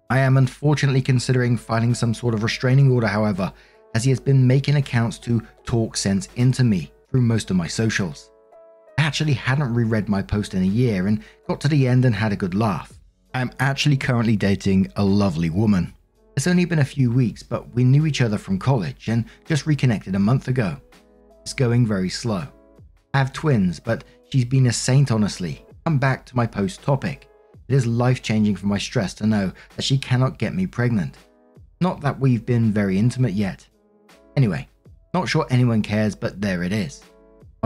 I 0.09 0.19
am 0.19 0.35
unfortunately 0.35 1.01
considering 1.01 1.55
filing 1.55 1.93
some 1.93 2.13
sort 2.13 2.33
of 2.33 2.43
restraining 2.43 2.91
order, 2.91 3.07
however, 3.07 3.53
as 3.95 4.03
he 4.03 4.09
has 4.09 4.19
been 4.19 4.45
making 4.45 4.75
accounts 4.75 5.19
to 5.19 5.41
talk 5.63 5.95
sense 5.95 6.27
into 6.35 6.65
me 6.65 6.91
through 7.09 7.21
most 7.21 7.49
of 7.49 7.55
my 7.55 7.67
socials. 7.67 8.29
Actually 9.07 9.35
hadn't 9.35 9.73
reread 9.73 10.09
my 10.09 10.21
post 10.21 10.53
in 10.53 10.63
a 10.63 10.65
year 10.65 11.07
and 11.07 11.23
got 11.47 11.61
to 11.61 11.69
the 11.69 11.87
end 11.87 12.03
and 12.03 12.13
had 12.13 12.33
a 12.33 12.35
good 12.35 12.53
laugh. 12.53 12.91
I 13.33 13.39
am 13.39 13.53
actually 13.57 13.95
currently 13.95 14.35
dating 14.35 14.91
a 14.97 15.03
lovely 15.05 15.49
woman. 15.49 15.93
It's 16.35 16.45
only 16.45 16.65
been 16.65 16.79
a 16.79 16.85
few 16.85 17.09
weeks, 17.09 17.41
but 17.41 17.73
we 17.73 17.85
knew 17.85 18.05
each 18.05 18.19
other 18.19 18.37
from 18.37 18.59
college 18.59 19.07
and 19.07 19.23
just 19.45 19.65
reconnected 19.65 20.13
a 20.15 20.19
month 20.19 20.49
ago. 20.49 20.75
It's 21.41 21.53
going 21.53 21.87
very 21.87 22.09
slow. 22.09 22.43
I 23.13 23.19
have 23.19 23.31
twins, 23.31 23.79
but 23.79 24.03
she's 24.29 24.43
been 24.43 24.67
a 24.67 24.73
saint, 24.73 25.09
honestly. 25.09 25.65
Come 25.85 25.99
back 25.99 26.25
to 26.25 26.35
my 26.35 26.45
post 26.45 26.83
topic. 26.83 27.29
It 27.69 27.75
is 27.75 27.87
life 27.87 28.21
changing 28.21 28.57
for 28.57 28.67
my 28.67 28.77
stress 28.77 29.13
to 29.15 29.25
know 29.25 29.53
that 29.77 29.83
she 29.83 29.97
cannot 29.97 30.37
get 30.37 30.53
me 30.53 30.67
pregnant. 30.67 31.15
Not 31.79 32.01
that 32.01 32.19
we've 32.19 32.45
been 32.45 32.73
very 32.73 32.99
intimate 32.99 33.35
yet. 33.35 33.65
Anyway, 34.35 34.67
not 35.13 35.29
sure 35.29 35.47
anyone 35.49 35.81
cares, 35.81 36.13
but 36.13 36.41
there 36.41 36.61
it 36.61 36.73
is. 36.73 37.03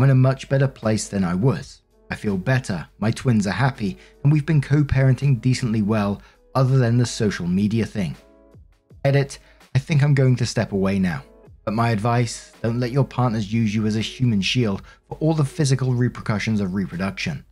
I'm 0.02 0.06
in 0.06 0.10
a 0.10 0.16
much 0.16 0.50
better 0.50 0.68
place 0.68 1.10
than 1.10 1.24
I 1.24 1.36
was. 1.36 1.84
I 2.10 2.16
feel 2.16 2.36
better, 2.36 2.88
my 2.98 3.12
twins 3.12 3.46
are 3.46 3.52
happy, 3.52 4.00
and 4.24 4.34
we've 4.34 4.48
been 4.48 4.60
co 4.60 4.84
parenting 4.84 5.40
decently 5.40 5.84
well, 5.84 6.24
other 6.56 6.80
than 6.80 6.98
the 6.98 7.06
social 7.06 7.46
media 7.46 7.86
thing. 7.86 8.16
Edit, 9.06 9.38
I 9.76 9.78
think 9.78 10.02
I'm 10.02 10.16
going 10.16 10.36
to 10.38 10.46
step 10.48 10.72
away 10.72 10.98
now. 10.98 11.22
But 11.66 11.76
my 11.76 11.92
advice 11.92 12.52
don't 12.64 12.80
let 12.80 12.90
your 12.90 13.04
partners 13.04 13.54
use 13.54 13.76
you 13.76 13.86
as 13.86 13.96
a 13.96 14.02
human 14.02 14.42
shield 14.42 14.82
for 15.08 15.20
all 15.20 15.36
the 15.36 15.46
physical 15.46 15.94
repercussions 15.94 16.62
of 16.62 16.74
reproduction. 16.74 17.46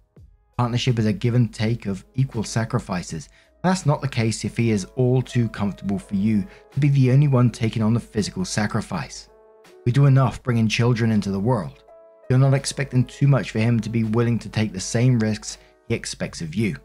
Partnership 0.58 0.98
is 0.98 1.06
a 1.06 1.14
give 1.14 1.36
and 1.36 1.54
take 1.54 1.86
of 1.86 2.04
equal 2.16 2.44
sacrifices. 2.44 3.30
That's 3.64 3.86
not 3.86 4.02
the 4.02 4.08
case 4.08 4.44
if 4.44 4.58
he 4.58 4.72
is 4.72 4.88
all 4.96 5.22
too 5.22 5.50
comfortable 5.50 6.00
for 6.00 6.16
you 6.16 6.48
to 6.72 6.80
be 6.80 6.90
the 6.90 7.12
only 7.12 7.28
one 7.28 7.52
taking 7.52 7.84
on 7.84 7.94
the 7.94 8.00
physical 8.00 8.44
sacrifice. 8.44 9.30
We 9.86 9.92
do 9.92 10.08
enough 10.08 10.42
bringing 10.42 10.68
children 10.68 11.12
into 11.12 11.30
the 11.30 11.40
world. 11.40 11.84
You're 12.30 12.38
not 12.38 12.54
expecting 12.54 13.06
too 13.06 13.28
much 13.28 13.50
for 13.50 13.58
him 13.58 13.80
to 13.80 13.90
be 13.90 14.04
willing 14.04 14.38
to 14.40 14.50
take 14.50 14.72
the 14.72 14.80
same 14.80 15.18
risks 15.18 15.58
he 15.88 15.96
expects 15.96 16.42
of 16.42 16.54
you. 16.54 16.76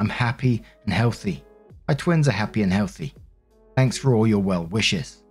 I'm 0.00 0.08
happy 0.08 0.62
and 0.84 0.94
healthy. 0.94 1.44
My 1.86 1.92
twins 1.92 2.26
are 2.28 2.32
happy 2.32 2.62
and 2.62 2.72
healthy. 2.72 3.12
Thanks 3.76 3.98
for 3.98 4.14
all 4.14 4.26
your 4.26 4.42
well 4.42 4.64
wishes. 4.64 5.22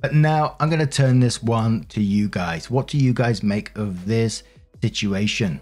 But 0.00 0.12
now 0.12 0.56
I'm 0.58 0.68
going 0.68 0.80
to 0.80 0.86
turn 0.88 1.20
this 1.20 1.40
one 1.40 1.84
to 1.90 2.02
you 2.02 2.28
guys. 2.28 2.68
What 2.68 2.88
do 2.88 2.98
you 2.98 3.12
guys 3.12 3.44
make 3.44 3.76
of 3.78 4.06
this 4.06 4.42
situation? 4.82 5.60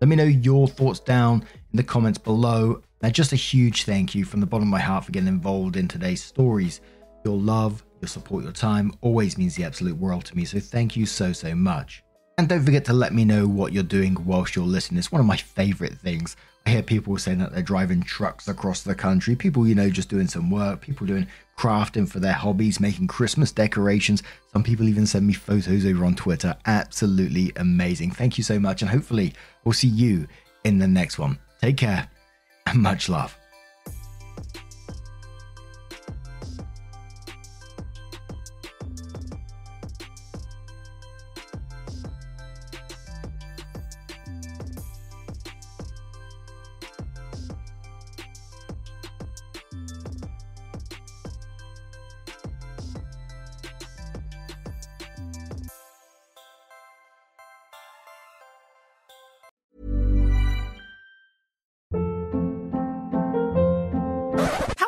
Let 0.00 0.06
me 0.06 0.14
know 0.14 0.22
your 0.22 0.68
thoughts 0.68 1.00
down 1.00 1.44
in 1.72 1.76
the 1.76 1.82
comments 1.82 2.18
below. 2.18 2.80
Now, 3.02 3.10
just 3.10 3.32
a 3.32 3.36
huge 3.36 3.84
thank 3.84 4.14
you 4.14 4.24
from 4.24 4.38
the 4.38 4.46
bottom 4.46 4.68
of 4.68 4.70
my 4.70 4.78
heart 4.78 5.04
for 5.04 5.10
getting 5.10 5.28
involved 5.28 5.74
in 5.74 5.88
today's 5.88 6.22
stories. 6.22 6.80
Your 7.24 7.36
love, 7.36 7.84
your 8.00 8.08
support, 8.08 8.44
your 8.44 8.52
time 8.52 8.92
always 9.00 9.36
means 9.36 9.56
the 9.56 9.64
absolute 9.64 9.96
world 9.96 10.26
to 10.26 10.36
me. 10.36 10.44
So 10.44 10.60
thank 10.60 10.96
you 10.96 11.06
so, 11.06 11.32
so 11.32 11.56
much. 11.56 12.04
And 12.36 12.48
don't 12.48 12.64
forget 12.64 12.84
to 12.86 12.92
let 12.92 13.14
me 13.14 13.24
know 13.24 13.46
what 13.46 13.72
you're 13.72 13.84
doing 13.84 14.16
whilst 14.24 14.56
you're 14.56 14.64
listening. 14.64 14.98
It's 14.98 15.12
one 15.12 15.20
of 15.20 15.26
my 15.26 15.36
favorite 15.36 15.94
things. 15.94 16.36
I 16.66 16.70
hear 16.70 16.82
people 16.82 17.16
saying 17.18 17.38
that 17.38 17.52
they're 17.52 17.62
driving 17.62 18.02
trucks 18.02 18.48
across 18.48 18.82
the 18.82 18.94
country, 18.94 19.36
people, 19.36 19.68
you 19.68 19.74
know, 19.74 19.90
just 19.90 20.08
doing 20.08 20.26
some 20.26 20.50
work, 20.50 20.80
people 20.80 21.06
doing 21.06 21.28
crafting 21.58 22.08
for 22.08 22.20
their 22.20 22.32
hobbies, 22.32 22.80
making 22.80 23.06
Christmas 23.06 23.52
decorations. 23.52 24.22
Some 24.52 24.64
people 24.64 24.88
even 24.88 25.06
send 25.06 25.26
me 25.26 25.34
photos 25.34 25.86
over 25.86 26.04
on 26.04 26.16
Twitter. 26.16 26.56
Absolutely 26.66 27.52
amazing. 27.56 28.10
Thank 28.12 28.38
you 28.38 28.44
so 28.44 28.58
much. 28.58 28.82
And 28.82 28.90
hopefully, 28.90 29.34
we'll 29.64 29.74
see 29.74 29.88
you 29.88 30.26
in 30.64 30.78
the 30.78 30.88
next 30.88 31.18
one. 31.18 31.38
Take 31.60 31.76
care 31.76 32.08
and 32.66 32.82
much 32.82 33.08
love. 33.08 33.36